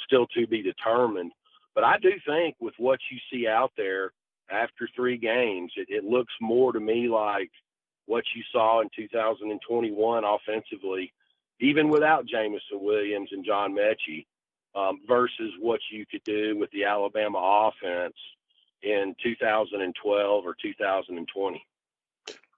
[0.07, 1.33] still to be determined.
[1.74, 4.12] But I do think with what you see out there,
[4.50, 7.50] after three games, it, it looks more to me like
[8.06, 11.12] what you saw in 2021 offensively,
[11.61, 14.26] even without Jameson Williams and John Metchie,
[14.74, 18.14] um, versus what you could do with the Alabama offense
[18.82, 21.66] in 2012 or 2020.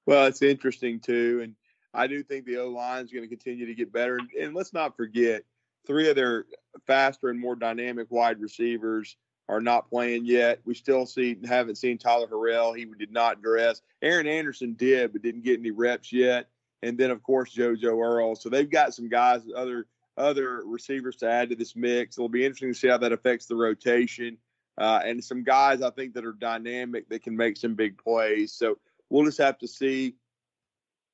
[0.06, 1.54] Well, it's interesting too, and
[1.94, 4.18] I do think the O line is going to continue to get better.
[4.40, 5.42] And let's not forget,
[5.86, 6.44] three of their
[6.86, 9.16] faster and more dynamic wide receivers
[9.50, 10.60] are not playing yet.
[10.64, 12.76] We still see haven't seen Tyler Harrell.
[12.76, 13.82] He did not dress.
[14.00, 16.48] Aaron Anderson did, but didn't get any reps yet.
[16.82, 18.36] And then of course JoJo Earle.
[18.36, 19.86] So they've got some guys, other
[20.16, 22.16] other receivers to add to this mix.
[22.16, 24.38] It'll be interesting to see how that affects the rotation.
[24.78, 28.52] Uh, and some guys I think that are dynamic that can make some big plays.
[28.52, 28.78] So
[29.08, 30.14] we'll just have to see,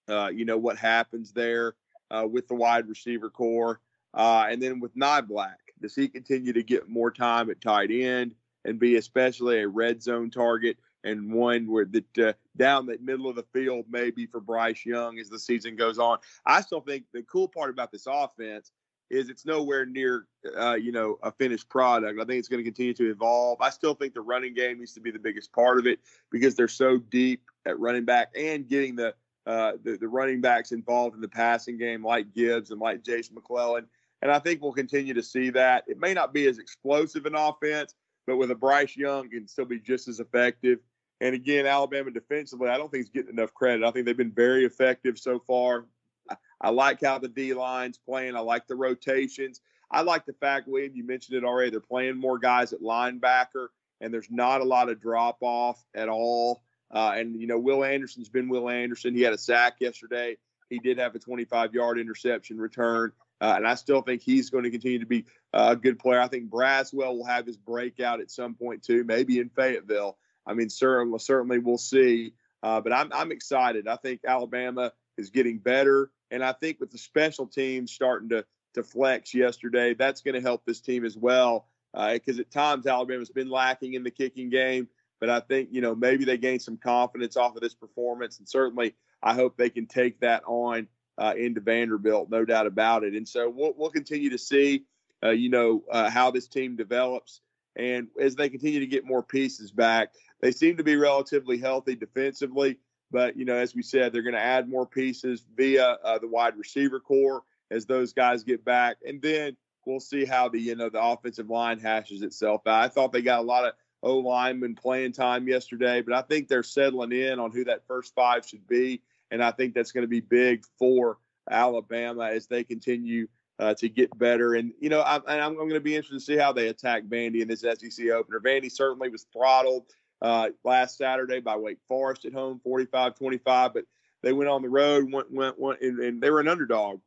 [0.08, 1.74] uh, you know, what happens there
[2.10, 3.80] uh, with the wide receiver corps.
[4.12, 8.34] Uh, and then with Niblack, does he continue to get more time at tight end
[8.64, 13.28] and be especially a red zone target and one where that uh, down the middle
[13.28, 16.18] of the field maybe for Bryce Young as the season goes on?
[16.44, 18.72] I still think the cool part about this offense
[19.08, 22.20] is it's nowhere near uh, you know a finished product.
[22.20, 23.60] I think it's going to continue to evolve.
[23.60, 26.00] I still think the running game needs to be the biggest part of it
[26.30, 29.14] because they're so deep at running back and getting the
[29.46, 33.36] uh, the, the running backs involved in the passing game, like Gibbs and like Jason
[33.36, 33.86] McClellan.
[34.22, 35.84] And I think we'll continue to see that.
[35.86, 37.94] It may not be as explosive an offense,
[38.26, 40.78] but with a Bryce Young, can still be just as effective.
[41.20, 43.84] And again, Alabama defensively, I don't think it's getting enough credit.
[43.84, 45.86] I think they've been very effective so far.
[46.30, 48.36] I, I like how the D line's playing.
[48.36, 49.60] I like the rotations.
[49.90, 51.70] I like the fact, William, you mentioned it already.
[51.70, 53.68] They're playing more guys at linebacker,
[54.00, 56.62] and there's not a lot of drop off at all.
[56.90, 59.14] Uh, and you know, Will Anderson's been Will Anderson.
[59.14, 60.36] He had a sack yesterday.
[60.68, 63.12] He did have a 25 yard interception return.
[63.40, 66.20] Uh, and I still think he's going to continue to be uh, a good player.
[66.20, 70.16] I think Braswell will have his breakout at some point too, maybe in Fayetteville.
[70.46, 72.32] I mean, certainly, certainly we'll see.
[72.62, 73.88] Uh, but I'm, I'm excited.
[73.88, 78.44] I think Alabama is getting better, and I think with the special teams starting to
[78.74, 81.66] to flex yesterday, that's going to help this team as well.
[81.94, 84.86] Because uh, at times Alabama's been lacking in the kicking game,
[85.18, 88.48] but I think you know maybe they gain some confidence off of this performance, and
[88.48, 93.14] certainly I hope they can take that on uh, into Vanderbilt, no doubt about it.
[93.14, 94.84] And so we'll, we'll continue to see,
[95.24, 97.40] uh, you know, uh, how this team develops.
[97.76, 101.94] And as they continue to get more pieces back, they seem to be relatively healthy
[101.94, 102.78] defensively.
[103.10, 106.28] But, you know, as we said, they're going to add more pieces via uh, the
[106.28, 108.96] wide receiver corps as those guys get back.
[109.06, 112.82] And then we'll see how the, you know, the offensive line hashes itself out.
[112.82, 116.48] I thought they got a lot of O linemen playing time yesterday, but I think
[116.48, 120.02] they're settling in on who that first five should be and I think that's going
[120.02, 121.18] to be big for
[121.50, 124.54] Alabama as they continue uh, to get better.
[124.54, 127.40] And you know, I'm, I'm going to be interested to see how they attack Vandy
[127.40, 128.40] in this SEC opener.
[128.40, 129.84] Vandy certainly was throttled
[130.22, 133.84] uh, last Saturday by Wake Forest at home, 45-25, but
[134.22, 137.00] they went on the road, went went, went and, and they were an underdog,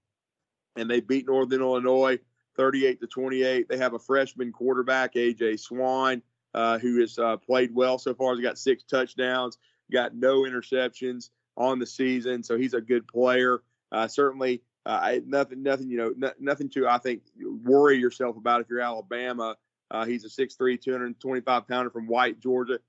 [0.75, 2.19] and they beat Northern Illinois
[2.55, 3.69] 38 to 28.
[3.69, 6.21] They have a freshman quarterback, AJ Swann,
[6.53, 8.35] uh, who has uh, played well so far.
[8.35, 9.57] He's got six touchdowns,
[9.91, 13.61] got no interceptions on the season, so he's a good player.
[13.91, 17.21] Uh, certainly, uh, nothing, nothing, you know, n- nothing to I think
[17.63, 19.57] worry yourself about if you're Alabama.
[19.91, 22.79] Uh, he's a 6'3", 225 pounder from White, Georgia.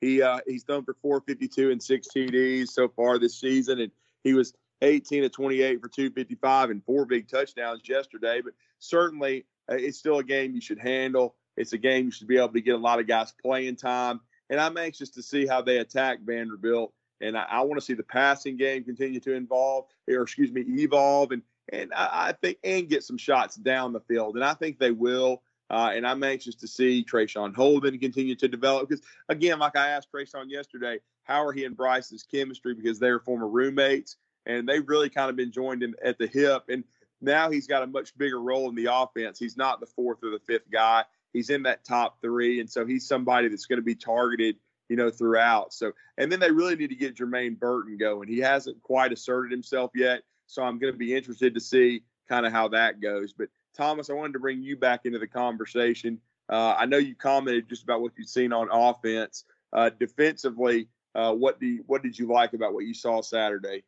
[0.00, 3.92] He uh, he's thrown for 452 and six TDs so far this season, and
[4.24, 8.40] he was 18 to 28 for 255 and four big touchdowns yesterday.
[8.42, 11.34] But certainly, uh, it's still a game you should handle.
[11.56, 14.20] It's a game you should be able to get a lot of guys playing time.
[14.48, 17.94] And I'm anxious to see how they attack Vanderbilt and I, I want to see
[17.94, 21.42] the passing game continue to involve, or excuse me, evolve, and
[21.72, 24.90] and I, I think and get some shots down the field, and I think they
[24.90, 25.42] will.
[25.70, 29.90] Uh, and I'm anxious to see Traeshon Holden continue to develop because, again, like I
[29.90, 34.16] asked Traeshon yesterday, how are he and Bryce's chemistry because they're former roommates
[34.46, 36.64] and they've really kind of been joined in at the hip.
[36.68, 36.82] And
[37.20, 39.38] now he's got a much bigger role in the offense.
[39.38, 41.04] He's not the fourth or the fifth guy.
[41.32, 44.56] He's in that top three, and so he's somebody that's going to be targeted
[44.90, 45.72] you know, throughout.
[45.72, 48.28] So, and then they really need to get Jermaine Burton going.
[48.28, 50.22] He hasn't quite asserted himself yet.
[50.46, 53.32] So I'm going to be interested to see kind of how that goes.
[53.32, 56.20] But Thomas, I wanted to bring you back into the conversation.
[56.48, 59.44] Uh, I know you commented just about what you've seen on offense.
[59.72, 63.84] Uh, defensively, uh, what do you, what did you like about what you saw Saturday?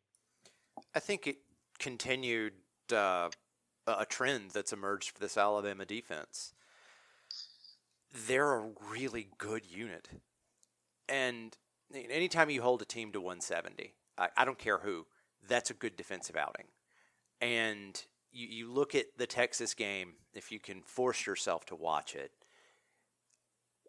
[0.95, 1.39] I think it
[1.79, 2.53] continued
[2.93, 3.27] uh,
[3.85, 6.53] a trend that's emerged for this Alabama defense.
[8.25, 10.07] They're a really good unit.
[11.09, 11.55] And
[11.93, 15.05] anytime you hold a team to 170, I, I don't care who,
[15.47, 16.65] that's a good defensive outing.
[17.41, 18.01] And
[18.31, 22.31] you, you look at the Texas game, if you can force yourself to watch it,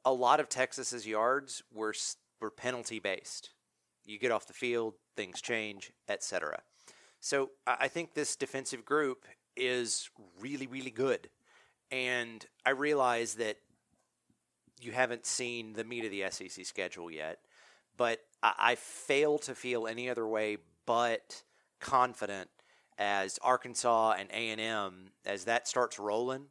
[0.04, 1.94] a lot of Texas's yards were
[2.40, 3.50] were penalty based.
[4.04, 6.60] You get off the field, things change, etc.
[7.20, 9.24] So I think this defensive group
[9.56, 11.30] is really, really good.
[11.90, 13.56] And I realize that
[14.80, 17.38] you haven't seen the meat of the SEC schedule yet,
[17.96, 21.42] but I, I fail to feel any other way but
[21.80, 22.50] confident
[22.98, 26.46] as Arkansas and A and M as that starts rolling.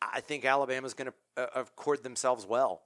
[0.00, 2.82] I think Alabama's going to uh, accord themselves well.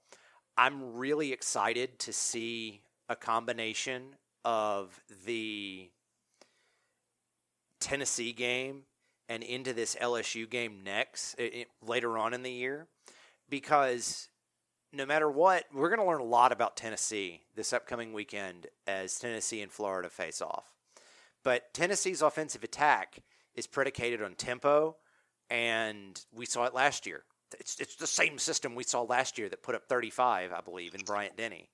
[0.57, 5.91] I'm really excited to see a combination of the
[7.81, 8.83] Tennessee game
[9.29, 12.87] and into this LSU game next it, later on in the year
[13.53, 14.31] because
[14.95, 19.19] no matter what, we're going to learn a lot about Tennessee this upcoming weekend as
[19.19, 20.73] Tennessee and Florida face off.
[21.45, 23.19] But Tennessee's offensive attack
[23.55, 24.97] is predicated on tempo,
[25.51, 27.25] and we saw it last year.
[27.61, 30.95] It's, it's the same system we saw last year that put up 35, I believe,
[30.95, 31.69] in Bryant Denny.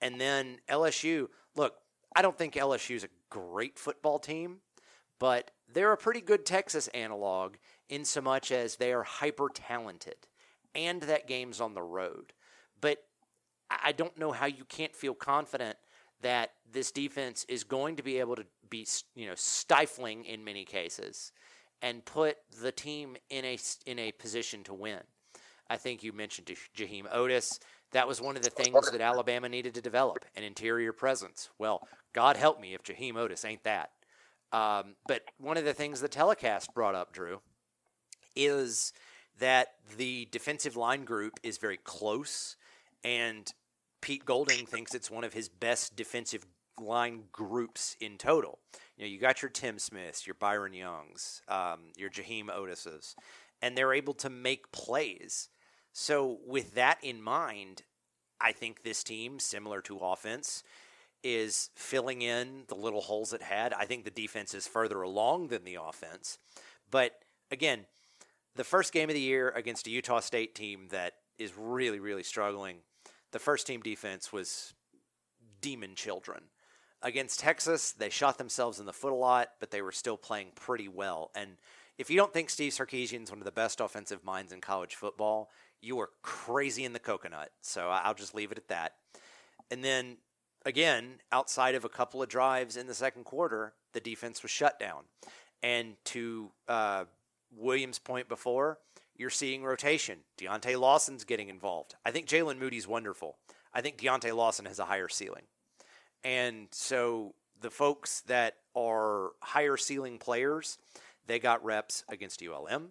[0.00, 1.26] And then LSU,
[1.56, 1.74] look,
[2.14, 4.58] I don't think LSU is a great football team,
[5.18, 7.56] but they're a pretty good Texas analog
[7.88, 10.28] in so much as they are hyper talented
[10.78, 12.32] and that game's on the road.
[12.80, 12.98] But
[13.70, 15.76] I don't know how you can't feel confident
[16.22, 20.64] that this defense is going to be able to be, you know, stifling in many
[20.64, 21.32] cases
[21.82, 25.00] and put the team in a in a position to win.
[25.70, 27.58] I think you mentioned Jaheim Oatis.
[27.92, 31.50] That was one of the things that Alabama needed to develop an interior presence.
[31.58, 33.90] Well, God help me if Jaheim Oatis ain't that.
[34.52, 37.40] Um, but one of the things the telecast brought up, Drew,
[38.34, 38.92] is
[39.38, 42.56] that the defensive line group is very close,
[43.04, 43.52] and
[44.00, 46.46] Pete Golding thinks it's one of his best defensive
[46.80, 48.58] line groups in total.
[48.96, 53.14] You know, you got your Tim Smiths, your Byron Youngs, um, your Jaheim Oatises,
[53.60, 55.48] and they're able to make plays.
[55.92, 57.82] So, with that in mind,
[58.40, 60.62] I think this team, similar to offense,
[61.24, 63.72] is filling in the little holes it had.
[63.72, 66.38] I think the defense is further along than the offense.
[66.90, 67.12] But
[67.50, 67.86] again,
[68.58, 72.24] the first game of the year against a Utah State team that is really, really
[72.24, 72.78] struggling,
[73.30, 74.74] the first team defense was
[75.60, 76.42] demon children.
[77.00, 80.48] Against Texas, they shot themselves in the foot a lot, but they were still playing
[80.56, 81.30] pretty well.
[81.36, 81.52] And
[81.98, 84.96] if you don't think Steve Sarkisian is one of the best offensive minds in college
[84.96, 85.50] football,
[85.80, 87.50] you are crazy in the coconut.
[87.60, 88.94] So I'll just leave it at that.
[89.70, 90.16] And then
[90.66, 94.80] again, outside of a couple of drives in the second quarter, the defense was shut
[94.80, 95.04] down.
[95.62, 97.04] And to uh,
[97.56, 98.78] Williams' point before,
[99.16, 100.20] you're seeing rotation.
[100.38, 101.94] Deontae Lawson's getting involved.
[102.04, 103.36] I think Jaylen Moody's wonderful.
[103.74, 105.44] I think Deontae Lawson has a higher ceiling.
[106.24, 110.78] And so the folks that are higher ceiling players,
[111.26, 112.90] they got reps against ULM.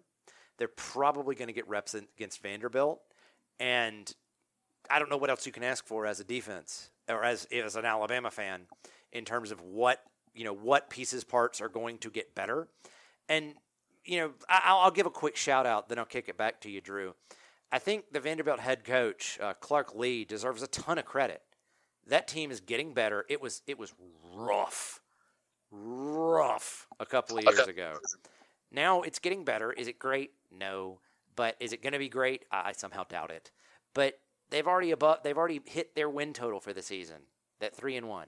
[0.58, 3.00] They're probably going to get reps against Vanderbilt.
[3.60, 4.14] And
[4.90, 7.76] I don't know what else you can ask for as a defense or as as
[7.76, 8.64] an Alabama fan
[9.12, 10.02] in terms of what
[10.34, 12.68] you know what pieces parts are going to get better.
[13.30, 13.56] And
[14.08, 16.72] you know, I'll, I'll give a quick shout out, then I'll kick it back to
[16.72, 17.14] you, Drew.
[17.72, 21.42] I think the Vanderbilt head coach uh, Clark Lea deserves a ton of credit.
[22.08, 23.26] That team is getting better.
[23.28, 23.94] It was it was
[24.34, 25.02] rough,
[25.72, 27.98] rough a couple of years ago.
[28.72, 29.74] Now it's getting better.
[29.74, 30.32] Is it great?
[30.52, 31.00] No.
[31.36, 32.46] But is it going to be great?
[32.52, 33.52] I somehow doubt it.
[33.94, 37.18] But they've already above they've already hit their win total for the season.
[37.60, 38.28] That three and one.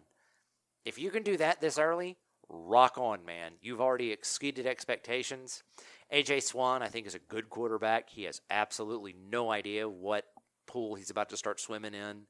[0.84, 2.18] If you can do that this early,
[2.50, 3.54] rock on, man.
[3.62, 5.64] You've already exceeded expectations.
[6.12, 8.10] AJ Swann, I think, is a good quarterback.
[8.10, 10.26] He has absolutely no idea what
[10.66, 12.24] pool he's about to start swimming in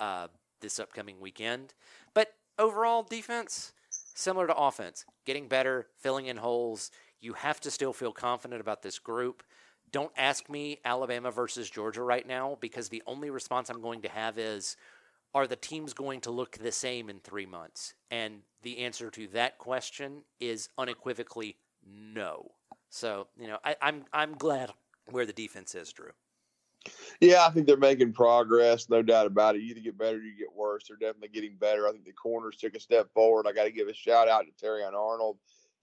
[0.00, 0.28] uh,
[0.60, 1.74] this upcoming weekend.
[2.14, 3.72] But overall, defense,
[4.14, 6.90] similar to offense, getting better, filling in holes.
[7.20, 9.42] You have to still feel confident about this group.
[9.92, 14.08] Don't ask me Alabama versus Georgia right now because the only response I'm going to
[14.08, 14.76] have is
[15.36, 17.92] are the teams going to look the same in three months?
[18.10, 22.52] And the answer to that question is unequivocally no.
[22.88, 24.70] So, you know, I, I'm I'm glad
[25.10, 26.10] where the defense is, Drew.
[27.20, 29.62] Yeah, I think they're making progress, no doubt about it.
[29.62, 30.84] You either get better, or you get worse.
[30.88, 31.86] They're definitely getting better.
[31.86, 33.46] I think the corners took a step forward.
[33.46, 35.36] I got to give a shout out to Terrion Arnold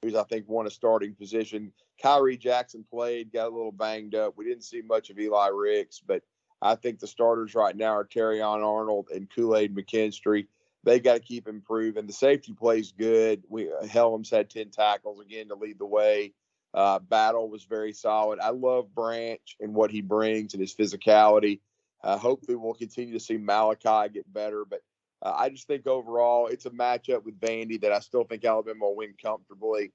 [0.04, 1.72] who's I think won a starting position.
[2.04, 4.34] Khyree Jackson played, got a little banged up.
[4.36, 6.22] We didn't see much of Eli Ricks, but
[6.64, 10.48] I think the starters right now are Terrion Arnold and Kool Aid McKinstry.
[10.86, 12.08] They got to keep improving.
[12.08, 13.44] The safety plays good.
[13.50, 16.34] We Hellams had ten tackles again to lead the way.
[16.74, 18.40] Uh, Battle was very solid.
[18.40, 21.60] I love Branch and what he brings and his physicality.
[22.04, 24.66] Uh, hopefully, we'll continue to see Malachi get better.
[24.66, 24.82] But
[25.22, 28.86] uh, I just think overall it's a matchup with Vandy that I still think Alabama
[28.86, 29.92] will win comfortably.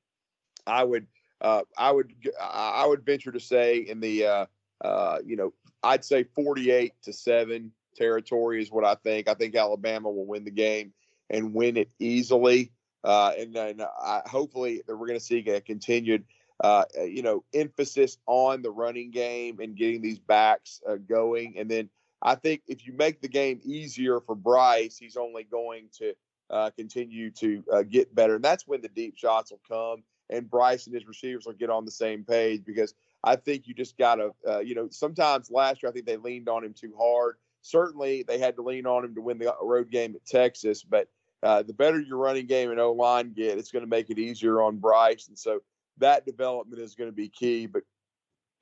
[0.66, 1.06] I would
[1.40, 4.46] uh, I would I would venture to say in the uh,
[4.82, 5.52] uh, you know
[5.82, 9.28] I'd say 48 to seven territory is what I think.
[9.28, 10.92] I think Alabama will win the game
[11.30, 12.72] and win it easily.
[13.04, 16.24] Uh, and then I, hopefully that we're going to see a continued
[16.62, 21.88] uh, you know emphasis on the running game and getting these backs going, and then
[22.20, 26.14] I think if you make the game easier for Bryce, he's only going to
[26.50, 28.34] uh, continue to uh, get better.
[28.34, 31.70] And that's when the deep shots will come and Bryce and his receivers will get
[31.70, 35.50] on the same page because I think you just got to, uh, you know, sometimes
[35.50, 37.36] last year I think they leaned on him too hard.
[37.62, 41.08] Certainly they had to lean on him to win the road game at Texas, but
[41.42, 44.18] uh, the better your running game and O line get, it's going to make it
[44.18, 45.28] easier on Bryce.
[45.28, 45.60] And so
[45.98, 47.66] that development is going to be key.
[47.66, 47.82] But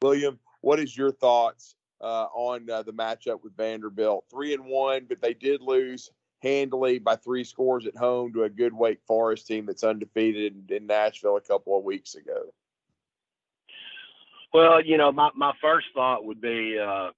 [0.03, 4.25] William, what is your thoughts uh, on uh, the matchup with Vanderbilt.
[4.31, 6.11] Three and one, but they did lose
[6.43, 10.87] handily by three scores at home to a good Wake Forest team that's undefeated in
[10.87, 12.53] Nashville a couple of weeks ago.
[14.57, 17.11] Well, you know, my, my first thought would be, uh,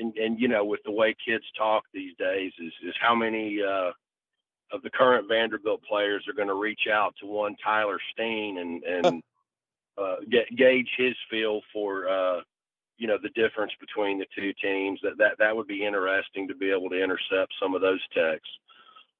[0.00, 3.60] and, and, you know, with the way kids talk these days, is, is how many
[3.62, 3.92] uh,
[4.72, 8.82] of the current Vanderbilt players are going to reach out to one Tyler Steen and,
[8.82, 9.22] and
[10.02, 12.40] uh, get, gauge his feel for, uh,
[12.98, 14.98] you know the difference between the two teams.
[15.02, 18.52] That that that would be interesting to be able to intercept some of those texts.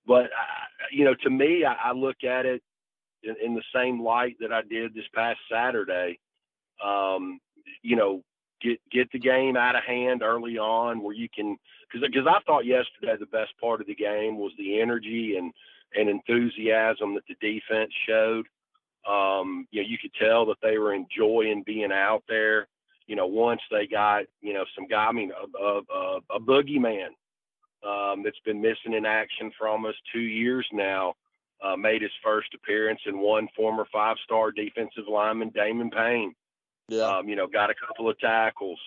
[0.06, 2.62] but uh, you know, to me, I, I look at it
[3.22, 6.18] in, in, the same light that I did this past Saturday.
[6.84, 7.40] Um,
[7.82, 8.22] you know,
[8.60, 11.56] get get the game out of hand early on, where you can,
[11.90, 15.52] because because I thought yesterday the best part of the game was the energy and
[15.94, 18.46] and enthusiasm that the defense showed.
[19.08, 22.68] Um, you know, you could tell that they were enjoying being out there.
[23.06, 27.08] You know, once they got, you know, some guy, I mean, a, a, a boogeyman
[27.84, 31.14] um, that's been missing in action from us two years now,
[31.64, 36.34] uh, made his first appearance, and one former five-star defensive lineman, Damon Payne.
[36.90, 37.18] Yeah.
[37.18, 38.78] Um, you know, got a couple of tackles.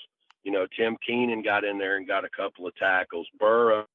[0.44, 3.28] You know, Tim Keenan got in there and got a couple of tackles.
[3.40, 3.88] Burroughs,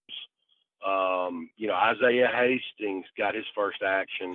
[0.86, 4.34] um, you know, Isaiah Hastings got his first action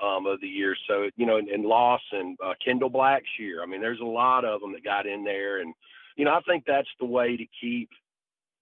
[0.00, 0.76] um, of the year.
[0.88, 3.60] So, you know, and, and Lawson, uh, Kendall Blackshire.
[3.60, 5.60] I mean, there's a lot of them that got in there.
[5.60, 5.74] And,
[6.16, 7.90] you know, I think that's the way to keep,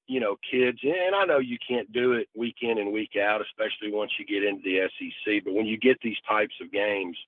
[0.07, 0.79] you know, kids.
[0.83, 4.25] And I know you can't do it week in and week out, especially once you
[4.25, 5.45] get into the SEC.
[5.45, 7.19] But when you get these types of games,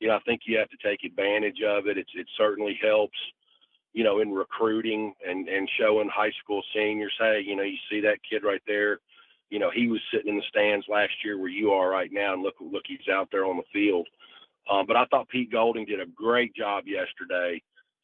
[0.00, 1.98] you know, I think you have to take advantage of it.
[1.98, 3.18] It's, it certainly helps,
[3.92, 8.00] you know, in recruiting and, and showing high school seniors, hey, you know, you see
[8.00, 8.98] that kid right there
[9.50, 12.32] you know, he was sitting in the stands last year where you are right now,
[12.32, 14.08] and look, look, he's out there on the field.
[14.70, 17.60] Um, but I thought Pete Golding did a great job yesterday.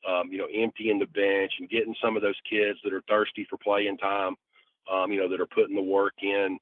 [0.06, 3.46] Um, you know, emptying the bench and getting some of those kids that are thirsty
[3.48, 4.34] for playing time.
[4.92, 6.58] Um, you know, that are putting the work in.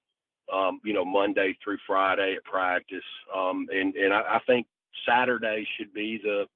[0.52, 3.04] Um, you know, Monday through Friday at practice.
[3.34, 4.66] Um, and and I, I think
[5.06, 6.46] Saturday should be the,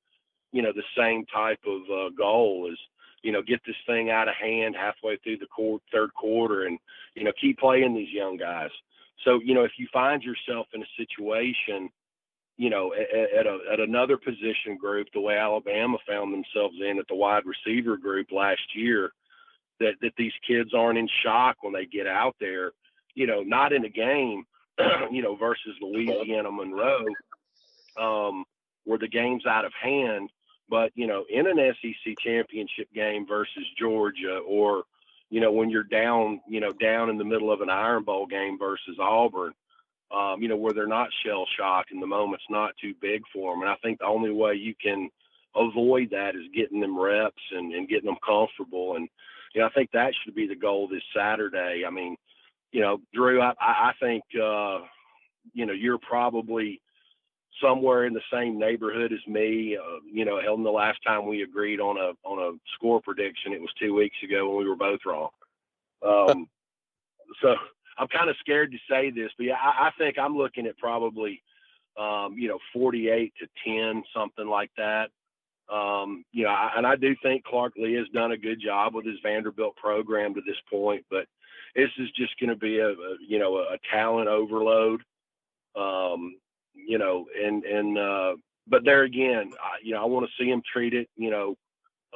[0.52, 2.78] you know, the same type of uh, goal as
[3.22, 6.78] you know, get this thing out of hand halfway through the court, third quarter and,
[7.14, 8.70] you know, keep playing these young guys.
[9.24, 11.90] So, you know, if you find yourself in a situation,
[12.56, 16.98] you know, at, at, a, at another position group, the way Alabama found themselves in
[16.98, 19.10] at the wide receiver group last year,
[19.80, 22.72] that, that these kids aren't in shock when they get out there,
[23.14, 24.44] you know, not in a game,
[25.10, 27.04] you know, versus Louisiana Monroe,
[28.00, 28.44] um,
[28.84, 30.30] where the game's out of hand
[30.68, 34.84] but you know, in an SEC championship game versus Georgia, or
[35.30, 38.26] you know, when you're down, you know, down in the middle of an Iron Bowl
[38.26, 39.52] game versus Auburn,
[40.14, 43.52] um, you know, where they're not shell shocked and the moment's not too big for
[43.52, 43.62] them.
[43.62, 45.10] And I think the only way you can
[45.54, 48.96] avoid that is getting them reps and, and getting them comfortable.
[48.96, 49.08] And
[49.54, 51.84] you know, I think that should be the goal this Saturday.
[51.86, 52.16] I mean,
[52.72, 54.80] you know, Drew, I, I think, uh,
[55.54, 56.82] you know, you're probably
[57.62, 59.76] somewhere in the same neighborhood as me.
[59.76, 63.52] Uh, you know, Elton, the last time we agreed on a on a score prediction,
[63.52, 65.30] it was two weeks ago when we were both wrong.
[66.04, 66.48] Um,
[67.42, 67.54] so
[67.98, 70.78] I'm kind of scared to say this, but yeah, I, I think I'm looking at
[70.78, 71.42] probably,
[71.98, 75.10] um, you know, 48 to 10, something like that.
[75.68, 78.94] Um, you know, I, and I do think Clark Lea has done a good job
[78.94, 81.26] with his Vanderbilt program to this point, but
[81.74, 85.02] this is just going to be a, a, you know a, a talent overload.
[85.76, 86.36] Um,
[86.86, 88.32] you know, and and uh,
[88.66, 91.56] but there again, I, you know, I want to see him treat it, you know,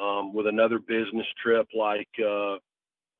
[0.00, 2.56] um, with another business trip like uh,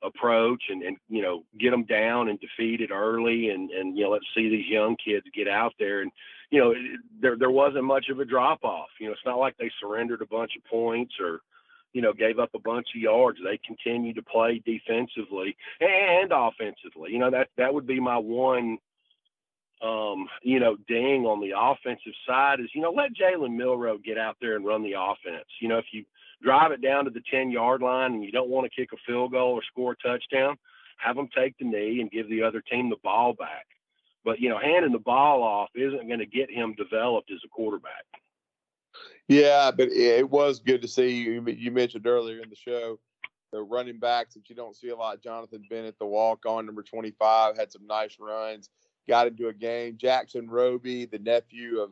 [0.02, 4.04] approach, and and you know, get them down and defeat it early, and and you
[4.04, 6.10] know, let's see these young kids get out there, and
[6.50, 6.74] you know,
[7.20, 8.88] there there wasn't much of a drop off.
[9.00, 11.40] You know, it's not like they surrendered a bunch of points or
[11.92, 13.38] you know, gave up a bunch of yards.
[13.44, 17.12] They continued to play defensively and offensively.
[17.12, 18.78] You know, that that would be my one
[19.82, 24.16] um, you know, ding on the offensive side is, you know, let Jalen Milroe get
[24.16, 25.48] out there and run the offense.
[25.60, 26.04] You know, if you
[26.42, 28.96] drive it down to the 10 yard line and you don't want to kick a
[29.06, 30.56] field goal or score a touchdown,
[30.98, 33.66] have them take the knee and give the other team the ball back.
[34.24, 37.48] But, you know, handing the ball off isn't going to get him developed as a
[37.48, 38.04] quarterback.
[39.26, 41.44] Yeah, but it was good to see you.
[41.48, 43.00] You mentioned earlier in the show
[43.52, 45.22] the running backs that you don't see a lot.
[45.22, 48.70] Jonathan Bennett, the walk on number 25, had some nice runs
[49.08, 49.96] got into a game.
[49.96, 51.90] Jackson Roby, the nephew of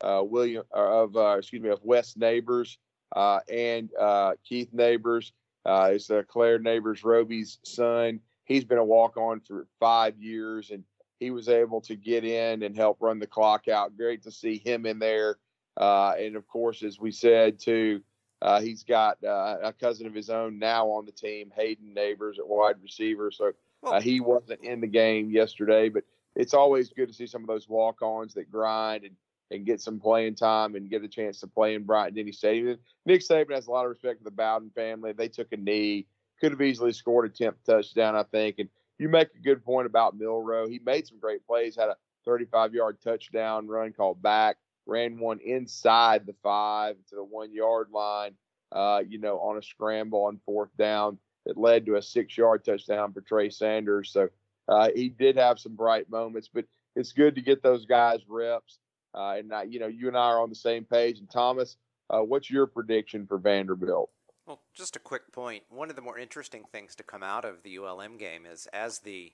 [0.00, 2.78] uh, William of uh, excuse me of Wes Neighbors
[3.14, 5.32] uh, and uh, Keith Neighbors.
[5.64, 8.20] Uh, it's uh, Claire Neighbors Roby's son.
[8.44, 10.84] He's been a walk on for five years, and
[11.18, 13.96] he was able to get in and help run the clock out.
[13.96, 15.36] Great to see him in there.
[15.76, 18.00] and of course, as we said too,
[18.60, 22.76] he's got a cousin of his own now on the team, Hayden Neighbors at wide
[22.82, 23.30] receiver.
[23.30, 23.52] So
[24.00, 26.04] he wasn't in the game yesterday, but
[26.36, 29.14] it's always good to see some of those walk-ons that grind and,
[29.50, 32.78] and get some playing time and get a chance to play in Bryant Denny Stadium.
[33.06, 35.12] Nick Saban has a lot of respect for the Bowden family.
[35.12, 36.06] They took a knee,
[36.40, 38.56] could have easily scored a 10th touchdown, I think.
[38.58, 38.68] And
[38.98, 40.68] you make a good point about Milroe.
[40.68, 41.96] He made some great plays, had a
[42.28, 44.56] 35-yard touchdown run called back,
[44.86, 48.34] ran one inside the five to the one-yard line,
[48.72, 53.12] uh, you know, on a scramble on fourth down that led to a six-yard touchdown
[53.12, 54.12] for Trey Sanders.
[54.12, 54.28] So–
[54.70, 56.64] uh, he did have some bright moments, but
[56.94, 58.78] it's good to get those guys reps.
[59.12, 61.18] Uh, and you know, you and I are on the same page.
[61.18, 61.76] And Thomas,
[62.08, 64.10] uh, what's your prediction for Vanderbilt?
[64.46, 65.64] Well, just a quick point.
[65.68, 69.00] One of the more interesting things to come out of the ULM game is as
[69.00, 69.32] the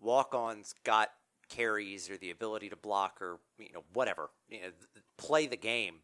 [0.00, 1.10] walk-ons got
[1.48, 4.70] carries or the ability to block or you know whatever, you know,
[5.16, 5.96] play the game.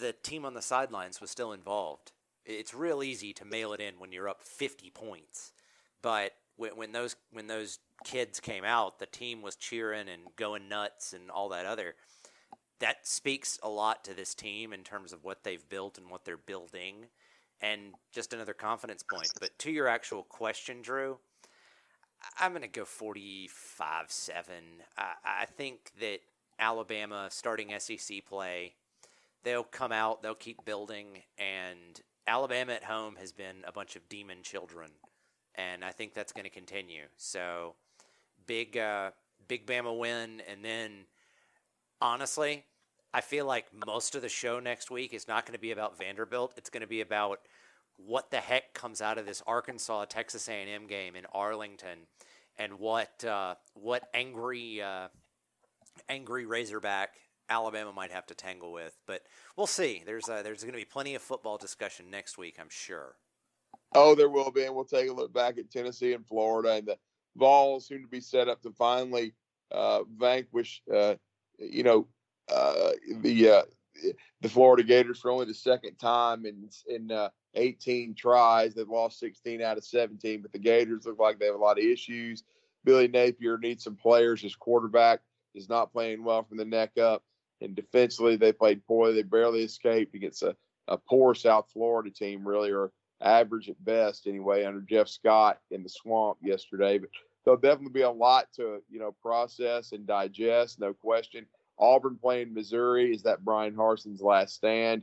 [0.00, 2.12] The team on the sidelines was still involved.
[2.44, 5.52] It's real easy to mail it in when you're up 50 points,
[6.02, 10.68] but when, when those when those kids came out, the team was cheering and going
[10.68, 11.94] nuts and all that other.
[12.80, 16.24] That speaks a lot to this team in terms of what they've built and what
[16.24, 17.06] they're building,
[17.60, 19.30] and just another confidence point.
[19.40, 21.18] But to your actual question, Drew,
[22.38, 24.54] I'm going to go 45 7.
[24.98, 26.20] I, I think that
[26.58, 28.74] Alabama starting SEC play,
[29.42, 34.08] they'll come out, they'll keep building, and Alabama at home has been a bunch of
[34.08, 34.90] demon children,
[35.56, 37.04] and I think that's going to continue.
[37.16, 37.74] So,
[38.46, 39.10] big, uh,
[39.48, 41.06] big Bama win, and then
[42.00, 42.64] honestly,
[43.12, 45.96] I feel like most of the show next week is not going to be about
[45.96, 46.54] Vanderbilt.
[46.56, 47.40] It's going to be about
[47.96, 52.06] what the heck comes out of this Arkansas Texas A&M game in Arlington,
[52.58, 55.08] and what uh, what angry uh,
[56.08, 57.10] angry Razorback
[57.48, 58.96] Alabama might have to tangle with.
[59.06, 59.22] But
[59.56, 60.02] we'll see.
[60.04, 63.14] There's uh, there's going to be plenty of football discussion next week, I'm sure.
[63.94, 66.86] Oh, there will be, and we'll take a look back at Tennessee and Florida, and
[66.86, 66.98] the
[67.36, 69.34] Vols soon to be set up to finally
[69.70, 71.14] uh, vanquish, uh,
[71.58, 72.06] you know,
[72.52, 72.90] uh,
[73.20, 73.64] the
[74.40, 77.10] the Florida Gators for only the second time in in
[77.54, 78.74] 18 tries.
[78.74, 81.78] They've lost 16 out of 17, but the Gators look like they have a lot
[81.78, 82.44] of issues.
[82.84, 84.42] Billy Napier needs some players.
[84.42, 85.20] His quarterback
[85.54, 87.22] is not playing well from the neck up.
[87.60, 89.14] And defensively, they played poorly.
[89.14, 90.56] They barely escaped against a,
[90.88, 92.92] a poor South Florida team, really, or
[93.24, 96.98] average at best anyway, under Jeff Scott in the swamp yesterday.
[96.98, 97.10] But
[97.44, 101.46] there'll definitely be a lot to, you know, process and digest, no question.
[101.78, 105.02] Auburn playing Missouri is that Bryan Harsin's last stand.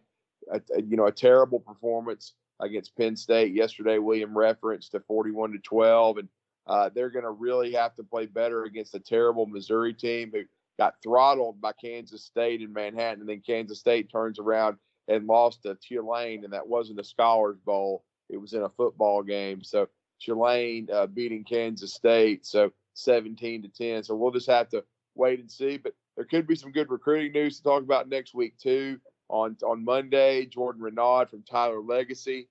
[0.51, 3.97] A, a, you know, a terrible performance against Penn State yesterday.
[3.97, 6.29] William referenced to 41 to 12, and
[6.67, 10.43] uh, they're going to really have to play better against a terrible Missouri team who
[10.79, 15.63] got throttled by Kansas State in Manhattan, and then Kansas State turns around and lost
[15.63, 19.63] to Tulane, and that wasn't a Scholars Bowl; it was in a football game.
[19.63, 19.87] So
[20.19, 24.03] Tulane uh, beating Kansas State, so 17 to 10.
[24.03, 24.83] So we'll just have to
[25.15, 25.77] wait and see.
[25.77, 28.99] But there could be some good recruiting news to talk about next week too.
[29.29, 32.49] On on Monday, Jordan Renaud from Tyler Legacy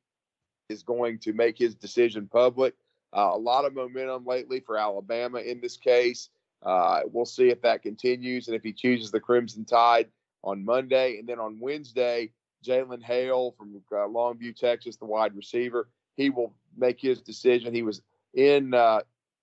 [0.71, 2.75] is going to make his decision public.
[3.15, 6.31] Uh, a lot of momentum lately for Alabama in this case.
[6.63, 10.09] Uh, we'll see if that continues and if he chooses the Crimson Tide
[10.45, 11.19] on Monday.
[11.19, 12.31] And then on Wednesday,
[12.65, 17.75] Jalen Hale from uh, Longview, Texas, the wide receiver, he will make his decision.
[17.75, 18.03] He was
[18.35, 19.01] in uh,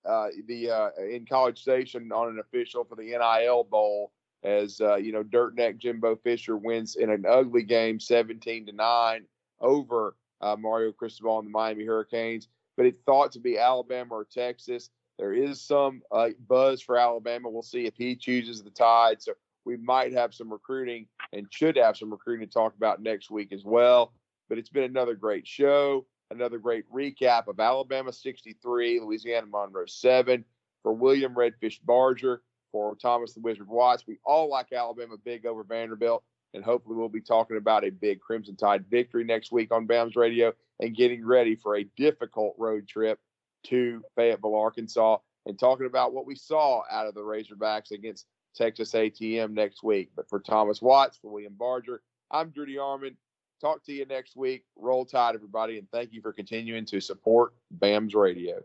[0.08, 4.12] uh, the uh, in College Station on an official for the NIL Bowl
[4.44, 9.24] as you know, Dirt Neck Jimbo Fisher wins in an ugly game, 17 to nine
[9.60, 14.24] over uh, Mario Cristobal and the Miami Hurricanes, but it's thought to be Alabama or
[14.24, 14.90] Texas.
[15.18, 17.50] There is some uh, buzz for Alabama.
[17.50, 19.20] We'll see if he chooses the Tide.
[19.20, 19.32] So
[19.64, 23.52] we might have some recruiting and should have some recruiting to talk about next week
[23.52, 24.12] as well.
[24.48, 30.44] But it's been another great show, another great recap of Alabama 63, Louisiana Monroe 7.
[30.84, 35.64] For William Redfish Barger, for Thomas the Wizard Watts, we all like Alabama big over
[35.64, 36.22] Vanderbilt
[36.54, 40.16] and hopefully we'll be talking about a big Crimson Tide victory next week on BAMS
[40.16, 43.18] Radio and getting ready for a difficult road trip
[43.64, 48.94] to Fayetteville, Arkansas, and talking about what we saw out of the Razorbacks against Texas
[48.94, 50.10] A&M next week.
[50.16, 53.16] But for Thomas Watts, for William Barger, I'm Drew DeArmond.
[53.60, 54.64] Talk to you next week.
[54.76, 58.60] Roll Tide, everybody, and thank you for continuing to support BAMS Radio.